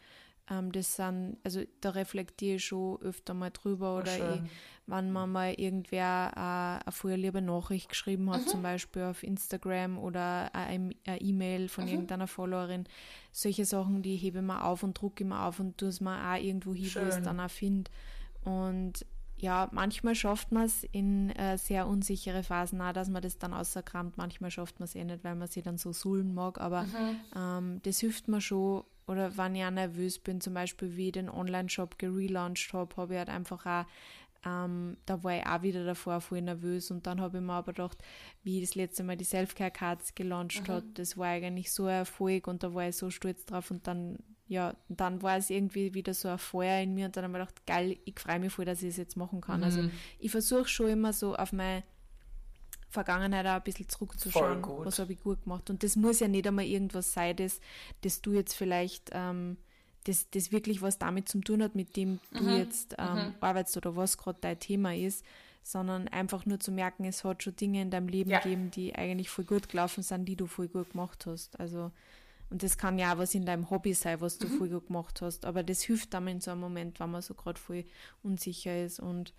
Ähm, 0.50 0.72
das 0.72 0.96
sind, 0.96 1.36
also 1.44 1.62
da 1.80 1.90
reflektiere 1.90 2.56
ich 2.56 2.64
schon 2.64 3.00
öfter 3.02 3.34
mal 3.34 3.50
drüber 3.50 3.98
oder 3.98 4.16
ich, 4.16 4.40
wenn 4.86 5.12
man 5.12 5.30
mal 5.30 5.52
irgendwer 5.54 6.32
äh, 6.34 6.84
eine 6.84 6.92
vorher 6.92 7.18
liebe 7.18 7.42
Nachricht 7.42 7.90
geschrieben 7.90 8.30
hat, 8.30 8.42
mhm. 8.42 8.46
zum 8.46 8.62
Beispiel 8.62 9.02
auf 9.02 9.22
Instagram 9.22 9.98
oder 9.98 10.54
eine 10.54 10.94
E-Mail 11.04 11.68
von 11.68 11.84
mhm. 11.84 11.90
irgendeiner 11.90 12.26
Followerin, 12.26 12.84
solche 13.32 13.64
Sachen, 13.64 14.02
die 14.02 14.16
hebe 14.16 14.38
ich 14.38 14.44
mir 14.44 14.64
auf 14.64 14.82
und 14.82 15.00
drucke 15.00 15.24
ich 15.24 15.28
mir 15.28 15.42
auf 15.42 15.60
und 15.60 15.76
tue 15.76 15.90
es 15.90 16.00
mir 16.00 16.16
auch 16.16 16.42
irgendwo 16.42 16.74
hin, 16.74 16.90
wo 16.94 17.00
ich 17.00 17.16
es 17.16 17.22
dann 17.22 17.40
auch 17.40 17.50
finde. 17.50 17.90
Und 18.44 19.04
ja, 19.40 19.68
manchmal 19.72 20.14
schafft 20.14 20.50
man 20.50 20.64
es 20.64 20.84
in 20.84 21.30
äh, 21.30 21.58
sehr 21.58 21.86
unsichere 21.86 22.42
Phasen 22.42 22.80
auch, 22.80 22.92
dass 22.92 23.08
man 23.08 23.22
das 23.22 23.38
dann 23.38 23.54
außerkramt. 23.54 24.16
Manchmal 24.16 24.50
schafft 24.50 24.80
man 24.80 24.84
es 24.84 24.94
eh 24.94 25.04
nicht, 25.04 25.22
weil 25.22 25.36
man 25.36 25.46
sich 25.46 25.62
dann 25.62 25.78
so 25.78 25.92
suhlen 25.92 26.34
mag. 26.34 26.60
Aber 26.60 26.82
mhm. 26.82 27.20
ähm, 27.36 27.80
das 27.84 28.00
hilft 28.00 28.26
mir 28.26 28.40
schon, 28.40 28.82
oder 29.08 29.36
wenn 29.36 29.54
ich 29.54 29.64
auch 29.64 29.70
nervös 29.70 30.18
bin, 30.18 30.40
zum 30.40 30.54
Beispiel 30.54 30.96
wie 30.96 31.06
ich 31.06 31.12
den 31.12 31.30
Online-Shop 31.30 31.98
gelauncht 31.98 32.72
habe, 32.72 32.96
habe 32.96 33.14
ich 33.14 33.18
halt 33.18 33.30
einfach 33.30 33.64
auch, 33.66 33.86
ähm, 34.44 34.96
da 35.06 35.24
war 35.24 35.36
ich 35.36 35.46
auch 35.46 35.62
wieder 35.62 35.84
davor 35.84 36.20
voll 36.20 36.42
nervös 36.42 36.90
und 36.90 37.06
dann 37.06 37.20
habe 37.20 37.38
ich 37.38 37.42
mir 37.42 37.54
aber 37.54 37.72
gedacht, 37.72 37.98
wie 38.44 38.60
ich 38.60 38.68
das 38.68 38.74
letzte 38.76 39.02
Mal 39.02 39.16
die 39.16 39.24
Self-Care-Cards 39.24 40.14
gelauncht 40.14 40.68
mhm. 40.68 40.72
hat, 40.72 40.84
das 40.94 41.16
war 41.16 41.28
eigentlich 41.28 41.72
so 41.72 41.86
ein 41.86 41.96
Erfolg 41.96 42.46
und 42.46 42.62
da 42.62 42.74
war 42.74 42.88
ich 42.88 42.96
so 42.96 43.10
stolz 43.10 43.46
drauf 43.46 43.70
und 43.70 43.86
dann, 43.86 44.18
ja, 44.46 44.74
dann 44.88 45.22
war 45.22 45.38
es 45.38 45.50
irgendwie 45.50 45.94
wieder 45.94 46.14
so 46.14 46.28
ein 46.28 46.38
Feuer 46.38 46.80
in 46.82 46.94
mir 46.94 47.06
und 47.06 47.16
dann 47.16 47.24
habe 47.24 47.38
ich 47.38 47.40
gedacht, 47.40 47.66
geil, 47.66 47.96
ich 48.04 48.20
freue 48.20 48.38
mich 48.38 48.52
voll, 48.52 48.66
dass 48.66 48.82
ich 48.82 48.90
es 48.90 48.96
jetzt 48.98 49.16
machen 49.16 49.40
kann. 49.40 49.64
Also 49.64 49.80
mhm. 49.80 49.86
Also 49.86 49.96
ich 50.20 50.30
versuche 50.30 50.68
schon 50.68 50.90
immer 50.90 51.12
so 51.12 51.34
auf 51.34 51.52
meine 51.52 51.82
Vergangenheit 52.90 53.46
auch 53.46 53.56
ein 53.56 53.62
bisschen 53.62 53.88
zurückzuschauen, 53.88 54.62
was 54.62 54.98
habe 54.98 55.12
ich 55.12 55.22
gut 55.22 55.42
gemacht. 55.44 55.68
Und 55.70 55.82
das 55.82 55.96
muss 55.96 56.20
ja 56.20 56.28
nicht 56.28 56.46
einmal 56.46 56.64
irgendwas 56.64 57.12
sein, 57.12 57.36
das, 57.36 57.60
das 58.00 58.22
du 58.22 58.32
jetzt 58.32 58.54
vielleicht, 58.54 59.10
ähm, 59.12 59.56
das, 60.04 60.30
das 60.30 60.52
wirklich 60.52 60.80
was 60.80 60.98
damit 60.98 61.28
zu 61.28 61.40
tun 61.40 61.62
hat, 61.62 61.74
mit 61.74 61.96
dem 61.96 62.18
du 62.32 62.44
mhm. 62.44 62.56
jetzt 62.56 62.96
ähm, 62.98 63.14
mhm. 63.14 63.34
arbeitest 63.40 63.76
oder 63.76 63.96
was 63.96 64.16
gerade 64.16 64.38
dein 64.40 64.58
Thema 64.58 64.94
ist, 64.94 65.24
sondern 65.62 66.08
einfach 66.08 66.46
nur 66.46 66.60
zu 66.60 66.72
merken, 66.72 67.04
es 67.04 67.24
hat 67.24 67.42
schon 67.42 67.56
Dinge 67.56 67.82
in 67.82 67.90
deinem 67.90 68.08
Leben 68.08 68.30
ja. 68.30 68.40
gegeben, 68.40 68.70
die 68.70 68.94
eigentlich 68.94 69.28
voll 69.28 69.44
gut 69.44 69.68
gelaufen 69.68 70.02
sind, 70.02 70.24
die 70.24 70.36
du 70.36 70.46
voll 70.46 70.68
gut 70.68 70.92
gemacht 70.92 71.26
hast. 71.26 71.60
Also 71.60 71.90
und 72.50 72.62
das 72.62 72.78
kann 72.78 72.98
ja 72.98 73.12
auch 73.12 73.18
was 73.18 73.34
in 73.34 73.44
deinem 73.44 73.68
Hobby 73.68 73.92
sein, 73.92 74.20
was 74.20 74.38
du 74.38 74.48
mhm. 74.48 74.58
voll 74.58 74.68
gut 74.70 74.86
gemacht 74.86 75.20
hast. 75.20 75.44
Aber 75.44 75.62
das 75.62 75.82
hilft 75.82 76.14
dann 76.14 76.26
in 76.28 76.40
so 76.40 76.50
einem 76.50 76.60
Moment, 76.60 76.98
wenn 77.00 77.10
man 77.10 77.22
so 77.22 77.34
gerade 77.34 77.60
voll 77.60 77.84
unsicher 78.22 78.84
ist. 78.84 79.00
Und 79.00 79.34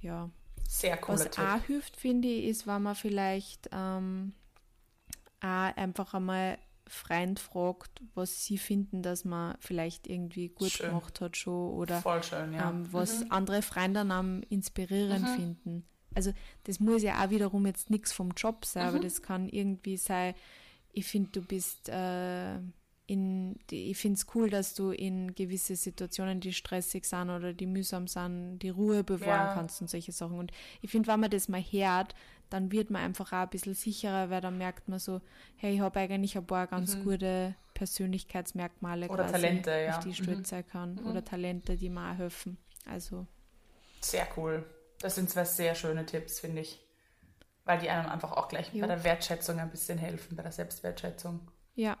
ja, 0.00 0.30
sehr 0.66 0.98
cool. 1.02 1.14
Was 1.14 1.38
auch 1.38 1.62
hilft, 1.66 1.96
finde 1.96 2.28
ich, 2.28 2.44
ist, 2.44 2.66
wenn 2.66 2.82
man 2.82 2.94
vielleicht 2.94 3.68
ähm, 3.72 4.32
auch 5.40 5.76
einfach 5.76 6.14
einmal 6.14 6.58
Freund 6.86 7.40
fragt, 7.40 8.02
was 8.14 8.44
sie 8.44 8.58
finden, 8.58 9.02
dass 9.02 9.24
man 9.24 9.56
vielleicht 9.60 10.06
irgendwie 10.06 10.48
gut 10.48 10.70
schön. 10.70 10.88
gemacht 10.90 11.20
hat 11.20 11.36
schon 11.36 11.72
oder 11.72 12.02
schön, 12.22 12.52
ja. 12.52 12.70
ähm, 12.70 12.86
was 12.92 13.24
mhm. 13.24 13.32
andere 13.32 13.62
Freunde 13.62 14.00
am 14.00 14.42
inspirierend 14.50 15.22
mhm. 15.22 15.34
finden. 15.34 15.84
Also 16.14 16.32
das 16.64 16.80
muss 16.80 17.02
ja 17.02 17.24
auch 17.24 17.30
wiederum 17.30 17.66
jetzt 17.66 17.90
nichts 17.90 18.12
vom 18.12 18.32
Job 18.36 18.64
sein, 18.64 18.84
mhm. 18.84 18.88
aber 18.90 19.00
das 19.00 19.22
kann 19.22 19.48
irgendwie 19.48 19.96
sein, 19.96 20.34
ich 20.92 21.06
finde, 21.06 21.30
du 21.30 21.42
bist 21.42 21.88
äh, 21.88 22.58
in, 23.06 23.58
ich 23.70 23.98
finde 23.98 24.16
es 24.16 24.26
cool, 24.34 24.48
dass 24.48 24.74
du 24.74 24.90
in 24.90 25.34
gewisse 25.34 25.76
Situationen, 25.76 26.40
die 26.40 26.52
stressig 26.52 27.04
sind 27.04 27.28
oder 27.28 27.52
die 27.52 27.66
mühsam 27.66 28.06
sind, 28.06 28.58
die 28.60 28.70
Ruhe 28.70 29.04
bewahren 29.04 29.48
ja. 29.48 29.54
kannst 29.54 29.80
und 29.82 29.90
solche 29.90 30.12
Sachen. 30.12 30.38
Und 30.38 30.52
ich 30.80 30.90
finde, 30.90 31.08
wenn 31.08 31.20
man 31.20 31.30
das 31.30 31.48
mal 31.48 31.60
hört, 31.60 32.14
dann 32.48 32.72
wird 32.72 32.90
man 32.90 33.02
einfach 33.02 33.32
auch 33.32 33.42
ein 33.42 33.50
bisschen 33.50 33.74
sicherer, 33.74 34.30
weil 34.30 34.40
dann 34.40 34.56
merkt 34.56 34.88
man 34.88 34.98
so, 34.98 35.20
hey, 35.56 35.74
ich 35.74 35.80
habe 35.80 36.00
eigentlich 36.00 36.36
ein 36.36 36.46
paar 36.46 36.66
ganz 36.66 36.96
mhm. 36.96 37.04
gute 37.04 37.54
Persönlichkeitsmerkmale, 37.74 39.08
oder 39.08 39.24
quasi, 39.24 39.32
Talente, 39.32 39.70
ja. 39.70 39.96
auf 39.96 40.04
die 40.04 40.10
ich 40.10 40.16
stolz 40.18 40.38
mhm. 40.38 40.44
sein 40.44 40.66
kann. 40.66 40.94
Mhm. 40.94 41.06
Oder 41.06 41.24
Talente, 41.24 41.76
die 41.76 41.90
mir 41.90 42.10
auch 42.10 42.16
helfen. 42.16 42.56
Also. 42.86 43.26
Sehr 44.00 44.26
cool. 44.36 44.64
Das 45.00 45.16
sind 45.16 45.28
zwei 45.28 45.44
sehr 45.44 45.74
schöne 45.74 46.06
Tipps, 46.06 46.40
finde 46.40 46.62
ich. 46.62 46.80
Weil 47.64 47.80
die 47.80 47.90
einem 47.90 48.08
einfach 48.08 48.32
auch 48.32 48.48
gleich 48.48 48.72
jo. 48.72 48.80
bei 48.80 48.86
der 48.86 49.04
Wertschätzung 49.04 49.58
ein 49.58 49.70
bisschen 49.70 49.98
helfen, 49.98 50.36
bei 50.36 50.42
der 50.42 50.52
Selbstwertschätzung. 50.52 51.50
Ja, 51.74 51.98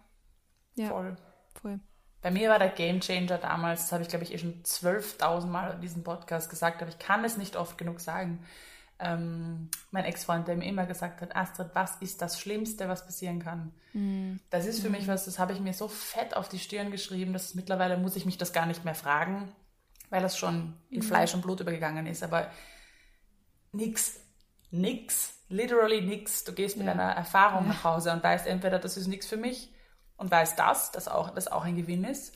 ja, 0.76 0.88
voll. 0.88 1.16
voll. 1.60 1.80
Bei 2.24 2.30
mir 2.30 2.48
war 2.48 2.58
der 2.58 2.70
Game 2.70 3.00
Changer 3.00 3.36
damals, 3.36 3.82
das 3.82 3.92
habe 3.92 4.02
ich 4.02 4.08
glaube 4.08 4.24
ich 4.24 4.32
eh 4.32 4.38
schon 4.38 4.62
12.000 4.62 5.46
Mal 5.46 5.74
in 5.74 5.80
diesem 5.82 6.02
Podcast 6.04 6.48
gesagt, 6.48 6.80
aber 6.80 6.90
ich 6.90 6.98
kann 6.98 7.22
es 7.22 7.36
nicht 7.36 7.54
oft 7.54 7.76
genug 7.76 8.00
sagen. 8.00 8.44
Ähm, 8.98 9.68
mein 9.90 10.04
Ex-Freund, 10.04 10.48
der 10.48 10.56
mir 10.56 10.66
immer 10.66 10.86
gesagt 10.86 11.20
hat, 11.20 11.36
Astrid, 11.36 11.70
was 11.74 11.96
ist 11.96 12.22
das 12.22 12.40
Schlimmste, 12.40 12.88
was 12.88 13.04
passieren 13.04 13.40
kann? 13.40 13.74
Mm. 13.92 14.36
Das 14.48 14.64
ist 14.64 14.80
für 14.80 14.88
mm. 14.88 14.92
mich 14.92 15.06
was, 15.06 15.26
das 15.26 15.38
habe 15.38 15.52
ich 15.52 15.60
mir 15.60 15.74
so 15.74 15.86
fett 15.86 16.34
auf 16.34 16.48
die 16.48 16.60
Stirn 16.60 16.90
geschrieben, 16.90 17.34
dass 17.34 17.54
mittlerweile 17.54 17.98
muss 17.98 18.16
ich 18.16 18.24
mich 18.24 18.38
das 18.38 18.54
gar 18.54 18.64
nicht 18.64 18.86
mehr 18.86 18.94
fragen, 18.94 19.52
weil 20.08 20.22
das 20.22 20.38
schon 20.38 20.74
in 20.88 21.00
mm. 21.00 21.02
Fleisch 21.02 21.34
und 21.34 21.42
Blut 21.42 21.60
übergegangen 21.60 22.06
ist. 22.06 22.22
Aber 22.22 22.50
nix, 23.72 24.20
nix, 24.70 25.34
literally 25.50 26.00
nix. 26.00 26.44
Du 26.44 26.52
gehst 26.54 26.78
mit 26.78 26.86
ja. 26.86 26.92
einer 26.92 27.10
Erfahrung 27.10 27.68
nach 27.68 27.84
Hause 27.84 28.12
und 28.12 28.22
weißt 28.22 28.46
entweder, 28.46 28.78
das 28.78 28.96
ist 28.96 29.08
nichts 29.08 29.26
für 29.26 29.36
mich 29.36 29.73
und 30.16 30.30
weißt 30.30 30.58
das, 30.58 30.92
dass 30.92 31.08
auch, 31.08 31.30
das 31.30 31.48
auch 31.48 31.64
ein 31.64 31.76
Gewinn 31.76 32.04
ist. 32.04 32.34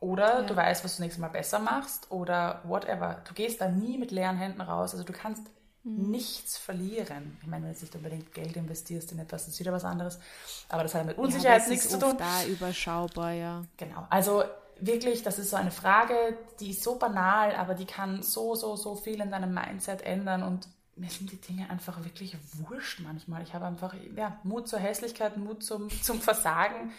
Oder 0.00 0.40
ja. 0.40 0.42
du 0.42 0.54
weißt, 0.54 0.84
was 0.84 0.96
du 0.96 1.02
nächstes 1.02 1.20
Mal 1.20 1.28
besser 1.28 1.58
machst 1.58 2.10
oder 2.10 2.62
whatever. 2.64 3.22
Du 3.26 3.34
gehst 3.34 3.60
da 3.60 3.68
nie 3.68 3.98
mit 3.98 4.10
leeren 4.10 4.36
Händen 4.36 4.60
raus. 4.60 4.92
Also 4.92 5.04
du 5.04 5.12
kannst 5.12 5.42
mhm. 5.82 6.10
nichts 6.10 6.56
verlieren. 6.56 7.36
Ich 7.42 7.48
meine, 7.48 7.66
wenn 7.66 7.74
du 7.74 7.80
nicht 7.80 7.94
unbedingt 7.94 8.32
Geld 8.32 8.56
investierst 8.56 9.10
in 9.12 9.18
etwas, 9.18 9.46
das 9.46 9.54
ist 9.54 9.60
wieder 9.60 9.72
was 9.72 9.84
anderes. 9.84 10.20
Aber 10.68 10.84
das 10.84 10.94
hat 10.94 11.04
mit 11.06 11.18
Unsicherheit 11.18 11.62
ja, 11.62 11.68
nichts 11.68 11.88
zu 11.88 11.98
tun. 11.98 12.16
da 12.16 12.44
überschaubar, 12.44 13.32
ja. 13.32 13.64
Genau. 13.76 14.06
Also 14.10 14.44
wirklich, 14.80 15.24
das 15.24 15.38
ist 15.40 15.50
so 15.50 15.56
eine 15.56 15.72
Frage, 15.72 16.14
die 16.60 16.70
ist 16.70 16.84
so 16.84 16.96
banal, 16.96 17.56
aber 17.56 17.74
die 17.74 17.86
kann 17.86 18.22
so, 18.22 18.54
so, 18.54 18.76
so 18.76 18.94
viel 18.94 19.20
in 19.20 19.30
deinem 19.30 19.52
Mindset 19.52 20.02
ändern 20.02 20.44
und 20.44 20.68
mir 20.98 21.10
sind 21.10 21.30
die 21.30 21.40
Dinge 21.40 21.70
einfach 21.70 22.04
wirklich 22.04 22.36
wurscht 22.54 23.00
manchmal. 23.00 23.42
Ich 23.42 23.54
habe 23.54 23.66
einfach 23.66 23.94
ja, 24.16 24.38
Mut 24.42 24.68
zur 24.68 24.78
Hässlichkeit, 24.78 25.36
Mut 25.36 25.62
zum, 25.62 25.88
zum 26.02 26.20
Versagen, 26.20 26.92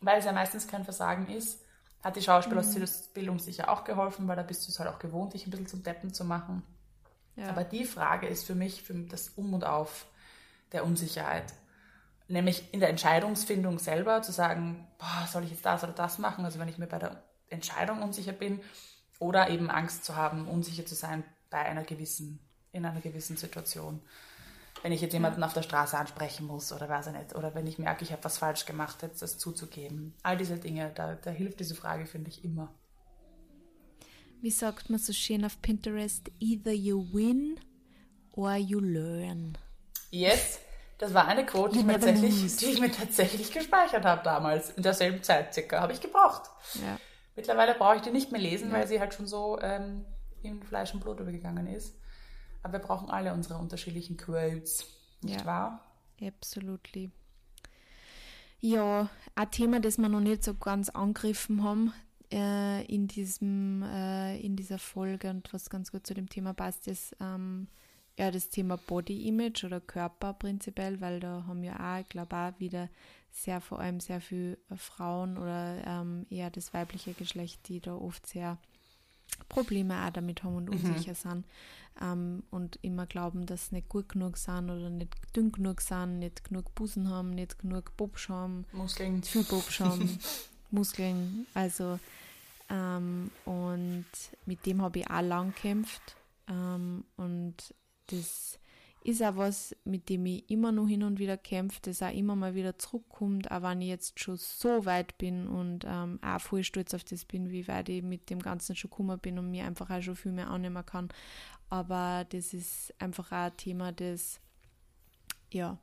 weil 0.00 0.18
es 0.18 0.24
ja 0.24 0.32
meistens 0.32 0.66
kein 0.66 0.84
Versagen 0.84 1.28
ist. 1.28 1.60
Hat 2.02 2.16
die 2.16 2.22
Schauspielausbildung 2.22 3.36
mhm. 3.36 3.40
sicher 3.40 3.68
auch 3.68 3.84
geholfen, 3.84 4.26
weil 4.26 4.36
da 4.36 4.42
bist 4.42 4.66
du 4.66 4.72
es 4.72 4.80
halt 4.80 4.90
auch 4.90 4.98
gewohnt, 4.98 5.34
dich 5.34 5.46
ein 5.46 5.50
bisschen 5.50 5.68
zum 5.68 5.82
Deppen 5.82 6.12
zu 6.12 6.24
machen. 6.24 6.62
Ja. 7.36 7.48
Aber 7.48 7.64
die 7.64 7.84
Frage 7.84 8.26
ist 8.26 8.44
für 8.44 8.54
mich 8.54 8.82
für 8.82 8.94
das 8.94 9.30
Um 9.30 9.54
und 9.54 9.64
Auf 9.64 10.06
der 10.72 10.84
Unsicherheit. 10.84 11.52
Nämlich 12.28 12.72
in 12.72 12.80
der 12.80 12.88
Entscheidungsfindung 12.88 13.78
selber 13.78 14.22
zu 14.22 14.32
sagen, 14.32 14.88
boah, 14.98 15.26
soll 15.30 15.44
ich 15.44 15.50
jetzt 15.50 15.64
das 15.64 15.84
oder 15.84 15.92
das 15.92 16.18
machen? 16.18 16.44
Also 16.44 16.58
wenn 16.58 16.68
ich 16.68 16.78
mir 16.78 16.86
bei 16.86 16.98
der 16.98 17.22
Entscheidung 17.48 18.02
unsicher 18.02 18.32
bin 18.32 18.60
oder 19.18 19.50
eben 19.50 19.70
Angst 19.70 20.04
zu 20.04 20.16
haben, 20.16 20.48
unsicher 20.48 20.86
zu 20.86 20.94
sein 20.94 21.24
bei 21.50 21.58
einer 21.58 21.84
gewissen, 21.84 22.40
in 22.72 22.84
einer 22.84 23.00
gewissen 23.00 23.36
Situation. 23.36 24.00
Wenn 24.82 24.92
ich 24.92 25.00
jetzt 25.00 25.12
jemanden 25.12 25.44
auf 25.44 25.52
der 25.52 25.62
Straße 25.62 25.96
ansprechen 25.96 26.46
muss 26.46 26.72
oder 26.72 26.88
weiß 26.88 27.08
ich 27.08 27.12
nicht, 27.12 27.34
oder 27.36 27.54
wenn 27.54 27.66
ich 27.66 27.78
merke, 27.78 28.04
ich 28.04 28.10
habe 28.10 28.24
was 28.24 28.38
falsch 28.38 28.66
gemacht, 28.66 29.02
jetzt 29.02 29.22
das 29.22 29.38
zuzugeben. 29.38 30.14
All 30.22 30.36
diese 30.36 30.56
Dinge, 30.56 30.90
da, 30.94 31.14
da 31.14 31.30
hilft 31.30 31.60
diese 31.60 31.74
Frage, 31.74 32.06
finde 32.06 32.30
ich, 32.30 32.42
immer. 32.42 32.74
Wie 34.40 34.50
sagt 34.50 34.90
man 34.90 34.98
so 34.98 35.12
schön 35.12 35.44
auf 35.44 35.62
Pinterest? 35.62 36.28
Either 36.40 36.72
you 36.72 37.06
win 37.12 37.60
or 38.32 38.56
you 38.56 38.80
learn. 38.80 39.56
Yes, 40.10 40.58
das 40.98 41.14
war 41.14 41.28
eine 41.28 41.46
Quote, 41.46 41.78
die, 41.78 41.86
tatsächlich, 41.86 42.56
die 42.56 42.66
ich 42.66 42.80
mir 42.80 42.90
tatsächlich 42.90 43.52
gespeichert 43.52 44.04
habe 44.04 44.22
damals. 44.24 44.70
In 44.70 44.82
derselben 44.82 45.22
Zeit 45.22 45.54
circa. 45.54 45.80
Habe 45.80 45.92
ich 45.92 46.00
gebraucht. 46.00 46.50
Ja. 46.74 46.98
Mittlerweile 47.36 47.74
brauche 47.74 47.96
ich 47.96 48.02
die 48.02 48.10
nicht 48.10 48.32
mehr 48.32 48.40
lesen, 48.40 48.70
ja. 48.70 48.78
weil 48.78 48.88
sie 48.88 48.98
halt 48.98 49.14
schon 49.14 49.26
so 49.26 49.60
ähm, 49.60 50.04
in 50.42 50.62
Fleisch 50.62 50.92
und 50.92 51.00
Blut 51.00 51.20
übergegangen 51.20 51.68
ist. 51.68 51.94
Aber 52.62 52.74
wir 52.74 52.80
brauchen 52.80 53.10
alle 53.10 53.32
unsere 53.32 53.56
unterschiedlichen 53.58 54.16
Quotes, 54.16 54.86
nicht 55.22 55.40
ja. 55.40 55.46
wahr? 55.46 55.80
Absolutely. 56.20 57.10
Ja, 58.60 59.08
ein 59.34 59.50
Thema, 59.50 59.80
das 59.80 59.98
wir 59.98 60.08
noch 60.08 60.20
nicht 60.20 60.44
so 60.44 60.54
ganz 60.54 60.88
angegriffen 60.88 61.64
haben 61.64 61.92
äh, 62.32 62.84
in, 62.84 63.08
diesem, 63.08 63.82
äh, 63.82 64.38
in 64.38 64.54
dieser 64.54 64.78
Folge 64.78 65.30
und 65.30 65.52
was 65.52 65.68
ganz 65.68 65.90
gut 65.90 66.06
zu 66.06 66.14
dem 66.14 66.28
Thema 66.28 66.54
passt, 66.54 66.86
ist 66.86 67.16
ähm, 67.20 67.66
ja 68.16 68.30
das 68.30 68.50
Thema 68.50 68.76
Body 68.76 69.26
Image 69.26 69.64
oder 69.64 69.80
Körper 69.80 70.32
prinzipiell, 70.32 71.00
weil 71.00 71.18
da 71.18 71.44
haben 71.46 71.64
ja 71.64 71.74
auch, 71.74 72.00
ich 72.00 72.08
glaube 72.08 72.36
auch 72.36 72.60
wieder 72.60 72.88
sehr, 73.32 73.60
vor 73.60 73.80
allem 73.80 73.98
sehr 73.98 74.20
viele 74.20 74.58
Frauen 74.76 75.38
oder 75.38 75.82
ähm, 75.84 76.26
eher 76.30 76.50
das 76.50 76.72
weibliche 76.72 77.14
Geschlecht, 77.14 77.68
die 77.68 77.80
da 77.80 77.94
oft 77.94 78.26
sehr 78.26 78.58
Probleme 79.48 80.04
auch 80.04 80.10
damit 80.10 80.42
haben 80.42 80.56
und 80.56 80.70
mhm. 80.70 80.72
unsicher 80.72 81.14
sind. 81.14 81.44
Ähm, 82.00 82.42
und 82.50 82.78
immer 82.82 83.06
glauben, 83.06 83.44
dass 83.44 83.68
sie 83.68 83.76
nicht 83.76 83.88
gut 83.88 84.08
genug 84.08 84.38
sind 84.38 84.70
oder 84.70 84.88
nicht 84.88 85.14
dünn 85.36 85.52
genug 85.52 85.80
sind, 85.82 86.20
nicht 86.20 86.44
genug 86.44 86.74
Busen 86.74 87.10
haben, 87.10 87.30
nicht 87.30 87.58
genug 87.58 87.96
Bobsch 87.96 88.28
haben, 88.30 88.64
Muskeln, 88.72 89.22
viel 89.22 89.44
Bobsch 89.44 89.80
haben, 89.80 90.18
Muskeln, 90.70 91.46
also 91.52 91.98
ähm, 92.72 93.30
und 93.44 94.06
mit 94.46 94.64
dem 94.64 94.80
habe 94.80 95.00
ich 95.00 95.10
auch 95.10 95.20
lang 95.20 95.54
gekämpft. 95.54 96.16
Ähm, 96.48 97.04
und 97.16 97.54
das 98.06 98.58
ist 99.04 99.22
auch 99.22 99.36
was, 99.36 99.76
mit 99.84 100.08
dem 100.08 100.26
ich 100.26 100.48
immer 100.48 100.70
noch 100.70 100.86
hin 100.86 101.02
und 101.02 101.18
wieder 101.18 101.36
kämpfe, 101.36 101.80
das 101.82 102.02
auch 102.02 102.12
immer 102.12 102.36
mal 102.36 102.54
wieder 102.54 102.78
zurückkommt, 102.78 103.50
auch 103.50 103.62
wenn 103.62 103.80
ich 103.80 103.88
jetzt 103.88 104.20
schon 104.20 104.36
so 104.36 104.84
weit 104.84 105.18
bin 105.18 105.48
und 105.48 105.84
ähm, 105.86 106.20
auch 106.22 106.40
voll 106.40 106.62
stolz 106.62 106.94
auf 106.94 107.02
das 107.04 107.24
bin, 107.24 107.50
wie 107.50 107.66
weit 107.66 107.88
ich 107.88 108.02
mit 108.02 108.30
dem 108.30 108.38
Ganzen 108.38 108.76
schon 108.76 108.90
gekommen 108.90 109.18
bin 109.18 109.38
und 109.38 109.50
mir 109.50 109.64
einfach 109.64 109.90
auch 109.90 110.02
schon 110.02 110.16
viel 110.16 110.32
mehr 110.32 110.50
annehmen 110.50 110.86
kann. 110.86 111.08
Aber 111.68 112.24
das 112.28 112.54
ist 112.54 112.94
einfach 113.00 113.32
auch 113.32 113.46
ein 113.46 113.56
Thema, 113.56 113.92
das 113.92 114.40
ja 115.50 115.78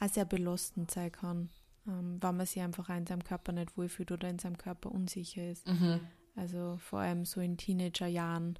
auch 0.00 0.08
sehr 0.08 0.24
belastend 0.24 0.90
sein 0.90 1.12
kann, 1.12 1.50
ähm, 1.86 2.18
wenn 2.20 2.36
man 2.36 2.46
sich 2.46 2.60
einfach 2.60 2.90
auch 2.90 2.96
in 2.96 3.06
seinem 3.06 3.24
Körper 3.24 3.52
nicht 3.52 3.76
wohlfühlt 3.76 4.10
oder 4.10 4.28
in 4.28 4.38
seinem 4.38 4.58
Körper 4.58 4.90
unsicher 4.90 5.48
ist. 5.48 5.66
Mhm. 5.68 6.00
Also 6.34 6.76
vor 6.78 7.00
allem 7.00 7.24
so 7.24 7.40
in 7.40 7.56
Teenagerjahren 7.56 8.58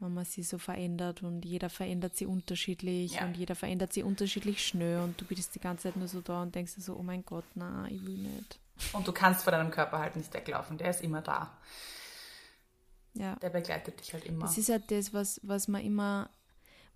wenn 0.00 0.14
man 0.14 0.24
sich 0.24 0.46
so 0.46 0.58
verändert 0.58 1.22
und 1.22 1.44
jeder 1.44 1.70
verändert 1.70 2.16
sich 2.16 2.26
unterschiedlich 2.26 3.14
ja. 3.14 3.24
und 3.24 3.36
jeder 3.36 3.54
verändert 3.54 3.92
sich 3.92 4.04
unterschiedlich 4.04 4.64
schnell 4.64 5.00
und 5.00 5.20
du 5.20 5.24
bist 5.24 5.54
die 5.54 5.60
ganze 5.60 5.84
Zeit 5.84 5.96
nur 5.96 6.08
so 6.08 6.20
da 6.20 6.42
und 6.42 6.54
denkst 6.54 6.76
dir 6.76 6.82
so, 6.82 6.96
oh 6.96 7.02
mein 7.02 7.24
Gott, 7.24 7.44
na, 7.54 7.86
ich 7.88 8.04
will 8.04 8.18
nicht. 8.18 8.60
Und 8.92 9.08
du 9.08 9.12
kannst 9.12 9.42
vor 9.42 9.50
deinem 9.50 9.70
Körper 9.70 9.98
halt 9.98 10.14
nicht 10.14 10.32
weglaufen, 10.32 10.78
der 10.78 10.90
ist 10.90 11.02
immer 11.02 11.20
da. 11.20 11.58
Ja. 13.14 13.34
Der 13.36 13.50
begleitet 13.50 13.98
dich 14.00 14.12
halt 14.12 14.24
immer. 14.24 14.42
Das 14.42 14.56
ist 14.56 14.68
halt 14.68 14.90
das, 14.90 15.12
was, 15.12 15.40
was 15.42 15.66
man 15.66 15.82
immer, 15.82 16.30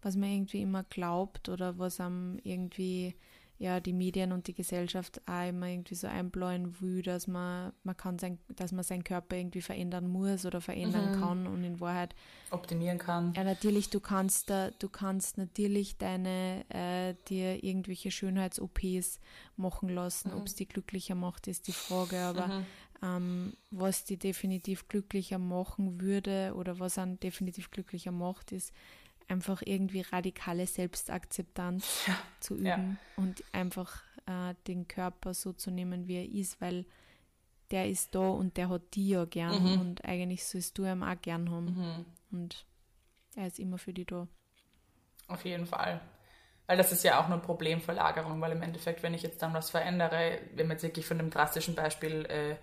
was 0.00 0.14
man 0.14 0.30
irgendwie 0.30 0.62
immer 0.62 0.84
glaubt 0.84 1.48
oder 1.48 1.78
was 1.78 1.98
einem 1.98 2.38
irgendwie 2.44 3.16
ja 3.62 3.78
die 3.78 3.92
Medien 3.92 4.32
und 4.32 4.48
die 4.48 4.54
Gesellschaft 4.54 5.22
auch 5.26 5.48
immer 5.48 5.68
irgendwie 5.68 5.94
so 5.94 6.08
einbläuen 6.08 6.80
will, 6.80 7.00
dass 7.02 7.28
man, 7.28 7.72
man 7.84 7.96
kann 7.96 8.18
sein, 8.18 8.38
dass 8.48 8.72
man 8.72 8.82
seinen 8.82 9.04
Körper 9.04 9.36
irgendwie 9.36 9.62
verändern 9.62 10.08
muss 10.08 10.44
oder 10.44 10.60
verändern 10.60 11.16
mhm. 11.16 11.20
kann 11.20 11.46
und 11.46 11.62
in 11.62 11.78
Wahrheit 11.78 12.14
optimieren 12.50 12.98
kann. 12.98 13.32
Ja, 13.34 13.44
natürlich, 13.44 13.88
du 13.88 14.00
kannst 14.00 14.50
da, 14.50 14.72
du 14.72 14.88
kannst 14.88 15.38
natürlich 15.38 15.96
deine 15.96 16.64
äh, 16.70 17.14
dir 17.28 17.62
irgendwelche 17.62 18.10
Schönheits-OPs 18.10 19.20
machen 19.56 19.88
lassen. 19.88 20.32
Mhm. 20.32 20.38
Ob 20.38 20.46
es 20.46 20.56
die 20.56 20.66
glücklicher 20.66 21.14
macht, 21.14 21.46
ist 21.46 21.68
die 21.68 21.72
Frage, 21.72 22.18
aber 22.18 22.48
mhm. 22.48 22.66
ähm, 23.02 23.52
was 23.70 24.04
die 24.04 24.16
definitiv 24.16 24.88
glücklicher 24.88 25.38
machen 25.38 26.00
würde 26.00 26.52
oder 26.56 26.80
was 26.80 26.98
einen 26.98 27.20
definitiv 27.20 27.70
glücklicher 27.70 28.12
macht, 28.12 28.50
ist 28.50 28.72
einfach 29.32 29.62
irgendwie 29.64 30.02
radikale 30.02 30.66
Selbstakzeptanz 30.66 32.06
ja. 32.06 32.18
zu 32.38 32.54
üben 32.54 32.64
ja. 32.66 32.96
und 33.16 33.42
einfach 33.52 34.02
äh, 34.26 34.54
den 34.66 34.86
Körper 34.86 35.32
so 35.32 35.52
zu 35.52 35.70
nehmen, 35.70 36.06
wie 36.06 36.16
er 36.16 36.30
ist, 36.30 36.60
weil 36.60 36.84
der 37.70 37.88
ist 37.88 38.14
da 38.14 38.28
und 38.28 38.58
der 38.58 38.68
hat 38.68 38.82
die 38.92 39.08
ja 39.08 39.24
gern 39.24 39.62
mhm. 39.62 39.80
und 39.80 40.04
eigentlich 40.04 40.44
sollst 40.44 40.76
du 40.76 40.84
ihn 40.84 41.02
auch 41.02 41.20
gern 41.20 41.50
haben. 41.50 41.64
Mhm. 41.64 42.06
Und 42.30 42.66
er 43.34 43.46
ist 43.46 43.58
immer 43.58 43.78
für 43.78 43.94
die 43.94 44.04
da. 44.04 44.28
Auf 45.28 45.44
jeden 45.46 45.66
Fall. 45.66 46.00
Weil 46.66 46.76
das 46.76 46.92
ist 46.92 47.02
ja 47.02 47.18
auch 47.18 47.26
eine 47.26 47.38
Problemverlagerung, 47.38 48.40
weil 48.40 48.52
im 48.52 48.62
Endeffekt, 48.62 49.02
wenn 49.02 49.14
ich 49.14 49.22
jetzt 49.22 49.40
dann 49.40 49.54
was 49.54 49.70
verändere, 49.70 50.40
wenn 50.54 50.68
man 50.68 50.76
jetzt 50.76 50.82
wirklich 50.82 51.06
von 51.06 51.18
einem 51.18 51.30
drastischen 51.30 51.74
Beispiel 51.74 52.26
äh, 52.26 52.56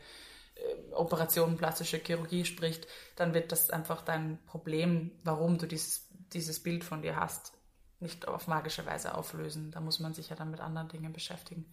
äh, 0.60 0.94
Operation, 0.94 1.58
plastische 1.58 1.98
Chirurgie 1.98 2.46
spricht, 2.46 2.88
dann 3.16 3.34
wird 3.34 3.52
das 3.52 3.70
einfach 3.70 4.02
dein 4.02 4.40
Problem, 4.46 5.12
warum 5.24 5.58
du 5.58 5.66
dieses 5.66 6.09
dieses 6.34 6.62
Bild 6.62 6.84
von 6.84 7.02
dir 7.02 7.16
hast, 7.16 7.54
nicht 8.00 8.28
auf 8.28 8.48
magische 8.48 8.86
Weise 8.86 9.16
auflösen. 9.16 9.72
Da 9.72 9.82
muss 9.82 10.00
man 10.00 10.14
sich 10.14 10.30
ja 10.30 10.36
dann 10.36 10.52
mit 10.52 10.62
anderen 10.62 10.88
Dingen 10.88 11.14
beschäftigen. 11.14 11.66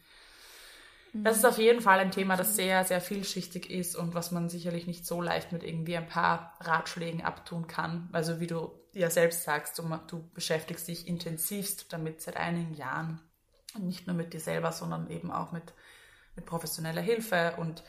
Mhm. 1.13 1.25
Das 1.25 1.37
ist 1.37 1.45
auf 1.45 1.59
jeden 1.59 1.81
Fall 1.81 2.01
ein 2.01 2.11
Thema, 2.11 2.37
das 2.37 2.57
sehr, 2.57 2.85
sehr 2.85 3.01
vielschichtig 3.01 3.71
ist 3.71 3.97
und 3.97 4.15
was 4.15 4.33
man 4.33 4.49
sicherlich 4.49 4.87
nicht 4.87 5.07
so 5.07 5.21
leicht 5.21 5.53
mit 5.53 5.63
irgendwie 5.63 5.97
ein 5.97 6.09
paar 6.09 6.57
Ratschlägen 6.61 7.23
abtun 7.23 7.67
kann. 7.67 8.09
Also 8.13 8.41
wie 8.41 8.47
du 8.47 8.73
ja 8.93 9.11
selbst 9.11 9.45
sagst, 9.45 9.79
du, 9.79 9.83
du 10.09 10.29
beschäftigst 10.35 10.89
dich 10.89 11.07
intensivst 11.07 11.93
damit 11.93 12.21
seit 12.21 12.37
einigen 12.37 12.75
Jahren. 12.75 13.21
Und 13.75 13.87
nicht 13.87 14.07
nur 14.07 14.17
mit 14.17 14.33
dir 14.33 14.41
selber, 14.41 14.73
sondern 14.73 15.11
eben 15.11 15.31
auch 15.31 15.53
mit, 15.53 15.75
mit 16.35 16.47
professioneller 16.47 17.03
Hilfe. 17.03 17.55
Und 17.59 17.83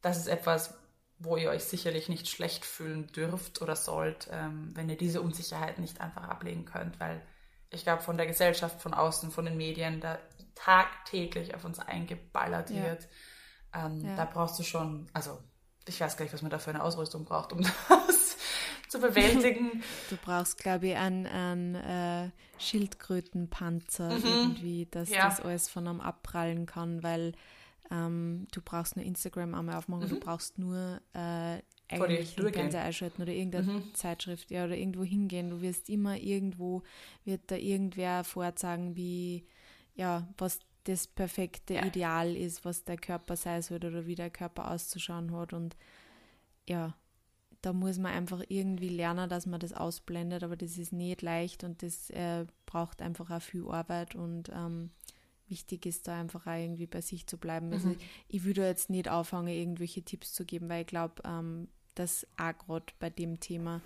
das 0.00 0.16
ist 0.16 0.28
etwas, 0.28 0.74
wo 1.18 1.36
ihr 1.36 1.50
euch 1.50 1.64
sicherlich 1.64 2.08
nicht 2.08 2.28
schlecht 2.28 2.64
fühlen 2.64 3.06
dürft 3.08 3.62
oder 3.62 3.76
sollt, 3.76 4.28
ähm, 4.30 4.72
wenn 4.74 4.88
ihr 4.88 4.96
diese 4.96 5.20
Unsicherheit 5.22 5.78
nicht 5.78 6.00
einfach 6.00 6.24
ablegen 6.24 6.64
könnt, 6.64 7.00
weil 7.00 7.22
ich 7.70 7.84
glaube, 7.84 8.02
von 8.02 8.16
der 8.16 8.26
Gesellschaft, 8.26 8.80
von 8.80 8.94
außen, 8.94 9.30
von 9.30 9.44
den 9.44 9.56
Medien, 9.56 10.00
da 10.00 10.18
tagtäglich 10.54 11.54
auf 11.54 11.64
uns 11.64 11.78
eingeballert 11.78 12.70
ja. 12.70 12.82
wird, 12.82 13.08
ähm, 13.74 14.04
ja. 14.04 14.16
da 14.16 14.24
brauchst 14.24 14.58
du 14.58 14.62
schon, 14.62 15.08
also 15.12 15.38
ich 15.86 16.00
weiß 16.00 16.16
gar 16.16 16.24
nicht, 16.24 16.34
was 16.34 16.42
man 16.42 16.50
da 16.50 16.58
für 16.58 16.70
eine 16.70 16.82
Ausrüstung 16.82 17.24
braucht, 17.24 17.52
um 17.52 17.62
das 17.88 18.36
zu 18.88 19.00
bewältigen. 19.00 19.82
Du 20.10 20.16
brauchst, 20.16 20.58
glaube 20.58 20.88
ich, 20.88 20.96
einen, 20.96 21.26
einen 21.26 21.74
äh, 21.74 22.30
Schildkrötenpanzer 22.58 24.10
mhm. 24.10 24.24
irgendwie, 24.24 24.86
dass 24.86 25.08
ja. 25.08 25.24
das 25.24 25.40
alles 25.40 25.68
von 25.68 25.88
einem 25.88 26.00
abprallen 26.00 26.66
kann, 26.66 27.02
weil 27.02 27.32
ähm, 27.90 28.46
du 28.52 28.60
brauchst 28.62 28.96
nur 28.96 29.04
Instagram 29.04 29.54
einmal 29.54 29.76
aufmachen, 29.76 30.04
mhm. 30.06 30.10
du 30.10 30.20
brauchst 30.20 30.58
nur 30.58 31.00
äh, 31.12 31.58
eigentlich 31.88 32.34
den 32.34 32.52
Fernseher 32.52 32.82
einschalten 32.82 33.22
oder 33.22 33.32
irgendeine 33.32 33.72
mhm. 33.72 33.94
Zeitschrift 33.94 34.50
ja, 34.50 34.64
oder 34.64 34.76
irgendwo 34.76 35.04
hingehen. 35.04 35.50
Du 35.50 35.60
wirst 35.60 35.90
immer 35.90 36.16
irgendwo, 36.16 36.82
wird 37.24 37.42
da 37.48 37.56
irgendwer 37.56 38.24
vorzeigen, 38.24 38.96
wie, 38.96 39.46
ja, 39.94 40.26
was 40.38 40.60
das 40.84 41.06
perfekte 41.06 41.74
ja. 41.74 41.84
Ideal 41.84 42.34
ist, 42.36 42.64
was 42.64 42.84
der 42.84 42.96
Körper 42.96 43.36
sein 43.36 43.62
soll 43.62 43.78
oder 43.84 44.06
wie 44.06 44.14
der 44.14 44.30
Körper 44.30 44.70
auszuschauen 44.70 45.32
hat. 45.32 45.52
Und 45.52 45.76
ja, 46.68 46.94
da 47.62 47.72
muss 47.72 47.98
man 47.98 48.12
einfach 48.12 48.42
irgendwie 48.48 48.90
lernen, 48.90 49.28
dass 49.28 49.46
man 49.46 49.60
das 49.60 49.72
ausblendet, 49.72 50.42
aber 50.42 50.56
das 50.56 50.76
ist 50.76 50.92
nicht 50.92 51.22
leicht 51.22 51.64
und 51.64 51.82
das 51.82 52.10
äh, 52.10 52.46
braucht 52.66 53.00
einfach 53.00 53.30
auch 53.30 53.42
viel 53.42 53.66
Arbeit 53.66 54.14
und 54.14 54.50
ähm, 54.54 54.90
wichtig 55.54 55.86
ist, 55.86 56.08
da 56.08 56.20
einfach 56.20 56.46
auch 56.46 56.58
irgendwie 56.58 56.86
bei 56.86 57.00
sich 57.00 57.26
zu 57.26 57.38
bleiben. 57.38 57.72
Also 57.72 57.88
mhm. 57.88 57.96
ich 58.28 58.44
würde 58.44 58.66
jetzt 58.66 58.90
nicht 58.90 59.08
aufhören, 59.08 59.46
irgendwelche 59.46 60.02
Tipps 60.02 60.32
zu 60.32 60.44
geben, 60.44 60.68
weil 60.68 60.80
ich 60.80 60.88
glaube, 60.88 61.22
ähm, 61.24 61.68
dass 61.94 62.26
auch 62.36 62.58
gerade 62.58 62.92
bei 62.98 63.08
dem 63.08 63.38
Thema 63.38 63.80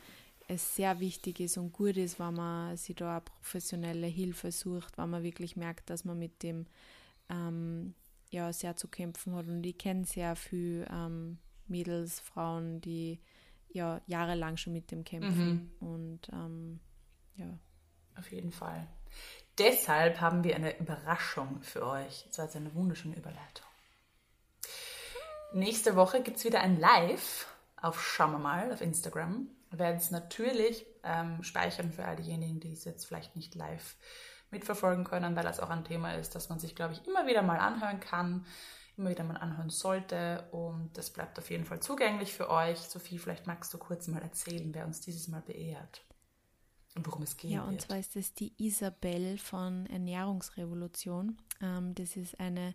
es 0.48 0.76
sehr 0.76 0.98
wichtig 0.98 1.40
ist 1.40 1.58
und 1.58 1.72
gut 1.72 1.98
ist, 1.98 2.18
wenn 2.18 2.32
man 2.34 2.76
sich 2.78 2.96
da 2.96 3.20
professionelle 3.20 4.06
Hilfe 4.06 4.50
sucht, 4.50 4.96
wenn 4.96 5.10
man 5.10 5.22
wirklich 5.22 5.56
merkt, 5.56 5.90
dass 5.90 6.06
man 6.06 6.18
mit 6.18 6.42
dem 6.42 6.66
ähm, 7.28 7.94
ja 8.30 8.50
sehr 8.52 8.74
zu 8.74 8.88
kämpfen 8.88 9.34
hat. 9.34 9.46
Und 9.46 9.64
ich 9.64 9.76
kenne 9.76 10.06
sehr 10.06 10.36
viele 10.36 10.86
ähm, 10.90 11.38
Mädels, 11.66 12.20
Frauen, 12.20 12.80
die 12.80 13.20
ja 13.68 14.00
jahrelang 14.06 14.56
schon 14.56 14.72
mit 14.72 14.90
dem 14.90 15.04
kämpfen. 15.04 15.70
Mhm. 15.80 15.86
Und 15.86 16.20
ähm, 16.32 16.80
ja. 17.36 17.58
Auf 18.16 18.32
jeden 18.32 18.50
Fall. 18.50 18.88
Deshalb 19.58 20.20
haben 20.20 20.44
wir 20.44 20.54
eine 20.54 20.78
Überraschung 20.78 21.60
für 21.62 21.84
euch. 21.84 22.24
Das 22.28 22.38
war 22.38 22.44
jetzt 22.44 22.56
eine 22.56 22.74
wunderschöne 22.74 23.16
Überleitung. 23.16 23.66
Nächste 25.52 25.96
Woche 25.96 26.22
gibt 26.22 26.36
es 26.36 26.44
wieder 26.44 26.60
ein 26.60 26.78
Live 26.78 27.46
auf 27.80 28.00
Schauen 28.00 28.32
wir 28.32 28.38
mal 28.38 28.72
auf 28.72 28.80
Instagram. 28.80 29.48
Wir 29.70 29.78
werden 29.80 29.96
es 29.96 30.10
natürlich 30.10 30.86
ähm, 31.02 31.42
speichern 31.42 31.90
für 31.90 32.04
all 32.04 32.16
diejenigen, 32.16 32.60
die 32.60 32.72
es 32.72 32.84
jetzt 32.84 33.06
vielleicht 33.06 33.34
nicht 33.34 33.54
live 33.54 33.96
mitverfolgen 34.50 35.04
können, 35.04 35.34
weil 35.34 35.44
das 35.44 35.60
auch 35.60 35.70
ein 35.70 35.84
Thema 35.84 36.12
ist, 36.14 36.34
das 36.34 36.48
man 36.48 36.58
sich, 36.58 36.76
glaube 36.76 36.94
ich, 36.94 37.06
immer 37.06 37.26
wieder 37.26 37.42
mal 37.42 37.58
anhören 37.58 38.00
kann, 38.00 38.46
immer 38.96 39.10
wieder 39.10 39.24
mal 39.24 39.36
anhören 39.36 39.70
sollte. 39.70 40.46
Und 40.52 40.96
das 40.96 41.10
bleibt 41.10 41.38
auf 41.38 41.50
jeden 41.50 41.64
Fall 41.64 41.80
zugänglich 41.80 42.32
für 42.32 42.48
euch. 42.48 42.78
Sophie, 42.78 43.18
vielleicht 43.18 43.46
magst 43.46 43.74
du 43.74 43.78
kurz 43.78 44.06
mal 44.06 44.22
erzählen, 44.22 44.72
wer 44.72 44.86
uns 44.86 45.00
dieses 45.00 45.26
Mal 45.26 45.42
beehrt 45.42 46.02
und 46.94 47.06
worum 47.06 47.22
es 47.22 47.36
geht. 47.36 47.50
Ja, 47.50 47.62
und 47.62 47.72
wird. 47.72 47.82
zwar 47.82 47.98
ist 47.98 48.16
es 48.16 48.34
die 48.34 48.52
Isabel 48.58 49.38
von 49.38 49.86
Ernährungsrevolution. 49.86 51.38
Ähm, 51.60 51.94
das 51.94 52.16
ist 52.16 52.38
eine 52.40 52.74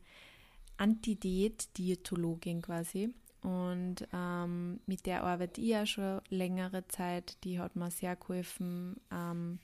Antidiät-Diätologin 0.77 2.61
quasi. 2.61 3.13
Und 3.41 4.07
ähm, 4.13 4.79
mit 4.85 5.05
der 5.05 5.23
arbeite 5.23 5.59
ich 5.59 5.67
ja 5.67 5.85
schon 5.85 6.21
längere 6.29 6.87
Zeit. 6.87 7.43
Die 7.43 7.59
hat 7.59 7.75
mir 7.75 7.91
sehr 7.91 8.15
geholfen, 8.15 8.95
ähm, 9.11 9.59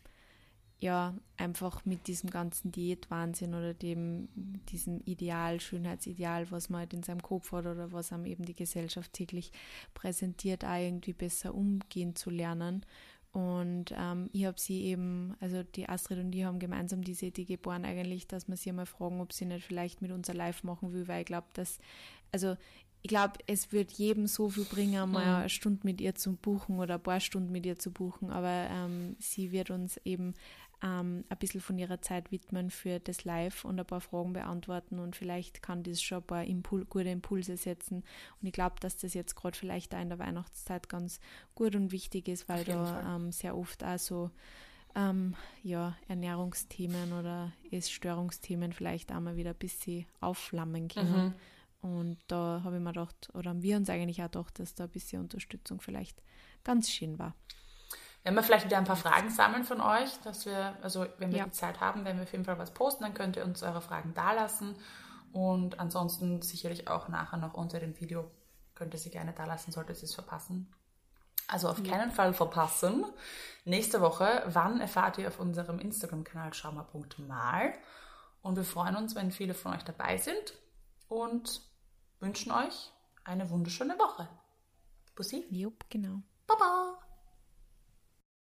ja, 0.82 1.14
einfach 1.38 1.86
mit 1.86 2.08
diesem 2.08 2.30
ganzen 2.30 2.72
Diätwahnsinn 2.72 3.54
oder 3.54 3.74
dem, 3.74 4.30
diesem 4.70 5.02
Ideal, 5.06 5.60
Schönheitsideal, 5.60 6.52
was 6.52 6.70
man 6.70 6.80
halt 6.80 6.94
in 6.94 7.04
seinem 7.04 7.22
Kopf 7.22 7.52
hat 7.52 7.66
oder 7.66 7.92
was 7.92 8.14
einem 8.14 8.26
eben 8.26 8.46
die 8.46 8.56
Gesellschaft 8.56 9.12
täglich 9.12 9.52
präsentiert, 9.94 10.64
auch 10.64 10.78
irgendwie 10.78 11.14
besser 11.14 11.54
umgehen 11.54 12.16
zu 12.16 12.30
lernen. 12.30 12.86
Und 13.32 13.94
ähm, 13.96 14.30
ich 14.34 14.46
habe 14.46 14.60
sie 14.60 14.86
eben, 14.86 15.36
also 15.40 15.62
die 15.62 15.88
Astrid 15.88 16.18
und 16.20 16.34
ich 16.34 16.44
haben 16.44 16.58
gemeinsam 16.58 17.04
diese 17.04 17.28
Idee 17.28 17.44
geboren, 17.44 17.86
eigentlich, 17.86 18.28
dass 18.28 18.48
wir 18.48 18.58
sie 18.58 18.72
mal 18.72 18.88
fragen, 18.88 19.22
ob 19.22 19.34
sie 19.34 19.46
nicht 19.46 19.66
vielleicht 19.66 20.02
mit 20.02 20.12
uns 20.12 20.30
ein 20.30 20.36
Live 20.36 20.64
machen 20.64 20.94
will, 20.94 21.08
weil 21.08 21.22
ich 21.22 21.28
glaube, 21.28 21.48
dass, 21.54 21.78
also 22.32 22.58
ich 23.02 23.10
glaube, 23.10 23.34
es 23.46 23.72
wird 23.72 23.92
jedem 23.92 24.28
so 24.28 24.50
viel 24.50 24.66
bringen, 24.66 25.12
mal 25.12 25.26
mhm. 25.26 25.36
eine 25.36 25.50
Stunde 25.50 25.82
mit 25.84 26.02
ihr 26.02 26.16
zu 26.16 26.36
buchen 26.36 26.80
oder 26.80 26.96
ein 26.96 27.04
paar 27.04 27.20
Stunden 27.20 27.52
mit 27.52 27.66
ihr 27.66 27.78
zu 27.78 27.92
buchen, 27.92 28.32
aber 28.32 28.68
ähm, 28.72 29.16
sie 29.20 29.52
wird 29.52 29.70
uns 29.70 29.98
eben 30.04 30.34
ähm, 30.82 31.26
ein 31.28 31.38
bisschen 31.38 31.62
von 31.62 31.78
ihrer 31.78 32.02
Zeit 32.02 32.32
widmen 32.32 32.70
für 32.70 33.00
das 33.00 33.26
Live 33.26 33.66
und 33.66 33.80
ein 33.80 33.86
paar 33.86 34.02
Fragen 34.02 34.34
beantworten 34.34 35.00
und 35.00 35.16
vielleicht 35.16 35.62
kann 35.62 35.84
das 35.84 36.02
schon 36.02 36.20
ein 36.20 36.28
paar 36.28 36.44
Impul 36.44 36.86
gute 36.86 37.10
Impulse 37.10 37.58
setzen. 37.58 38.04
Und 38.42 38.48
ich 38.48 38.54
glaube, 38.54 38.76
dass 38.80 38.98
das 38.98 39.14
jetzt 39.14 39.36
gerade 39.36 39.58
vielleicht 39.58 39.94
auch 39.94 40.02
in 40.02 40.10
der 40.10 40.20
Weihnachtszeit 40.20 40.88
ganz 40.88 41.20
gut 41.56 41.76
und 41.76 41.92
wichtig 41.92 42.28
ist, 42.28 42.48
weil 42.48 42.64
da 42.64 43.16
ähm, 43.16 43.32
sehr 43.32 43.58
oft 43.58 43.84
auch 43.84 44.00
so 44.00 44.32
ähm, 44.96 45.36
ja, 45.64 45.96
Ernährungsthemen 46.08 47.14
oder 47.14 47.52
Essstörungsthemen 47.72 48.74
vielleicht 48.74 49.12
auch 49.12 49.20
mal 49.20 49.36
wieder 49.36 49.52
ein 49.52 49.58
bisschen 49.58 50.06
aufflammen 50.22 50.88
können. 50.88 51.28
Mhm. 51.28 51.34
Und 51.82 52.18
da 52.28 52.62
habe 52.64 52.78
ich 52.78 52.82
mir 52.82 52.92
gedacht, 52.92 53.30
oder 53.34 53.52
haben 53.52 53.64
wir 53.64 53.78
uns 53.78 53.90
eigentlich 53.90 54.22
auch 54.22 54.32
gedacht, 54.32 54.60
dass 54.60 54.76
da 54.76 54.86
ein 54.86 54.90
bisschen 54.90 55.22
Unterstützung 55.22 55.80
vielleicht 55.80 56.22
ganz 56.64 56.90
schön 56.90 57.18
war. 57.20 57.36
Wenn 58.24 58.36
wir 58.36 58.44
vielleicht 58.44 58.66
wieder 58.66 58.78
ein 58.78 58.86
paar 58.86 58.96
Fragen 58.96 59.30
sammeln 59.30 59.64
von 59.64 59.82
euch, 59.82 60.20
dass 60.24 60.46
wir, 60.46 60.78
also 60.82 61.06
wenn 61.18 61.32
wir 61.32 61.40
ja. 61.40 61.46
die 61.46 61.52
Zeit 61.52 61.80
haben, 61.80 62.04
werden 62.06 62.18
wir 62.18 62.24
auf 62.24 62.32
jeden 62.32 62.46
Fall 62.46 62.60
was 62.60 62.74
posten, 62.74 63.04
dann 63.04 63.14
könnt 63.14 63.38
ihr 63.38 63.46
uns 63.46 63.64
eure 63.64 63.82
Fragen 63.82 64.14
dalassen. 64.14 64.76
Und 65.32 65.80
ansonsten 65.80 66.42
sicherlich 66.42 66.88
auch 66.88 67.08
nachher 67.08 67.38
noch 67.38 67.54
unter 67.54 67.80
dem 67.80 68.00
Video 68.00 68.30
könnt 68.76 68.94
ihr 68.94 69.00
sie 69.00 69.12
gerne 69.12 69.34
dalassen, 69.34 69.72
solltet 69.72 69.98
ihr 69.98 70.04
es 70.04 70.16
verpassen. 70.16 70.74
Also 71.48 71.68
auf 71.70 71.80
ja. 71.80 71.92
keinen 71.92 72.12
Fall 72.12 72.34
verpassen. 72.34 73.06
Nächste 73.66 74.02
Woche, 74.02 74.44
wann 74.48 74.80
erfahrt 74.80 75.18
ihr 75.18 75.28
auf 75.28 75.40
unserem 75.40 75.80
Instagram-Kanal 75.80 76.54
schaumer.mal. 76.54 77.74
Und 78.42 78.56
wir 78.56 78.64
freuen 78.64 78.96
uns, 78.96 79.16
wenn 79.16 79.32
viele 79.32 79.54
von 79.54 79.74
euch 79.74 79.84
dabei 79.84 80.18
sind 80.18 80.54
und 81.08 81.62
wünschen 82.20 82.52
euch 82.52 82.92
eine 83.24 83.50
wunderschöne 83.50 83.98
Woche. 83.98 84.30
Bussi? 85.16 85.46
Jupp, 85.50 85.86
genau. 85.90 86.22
Baba! 86.48 87.09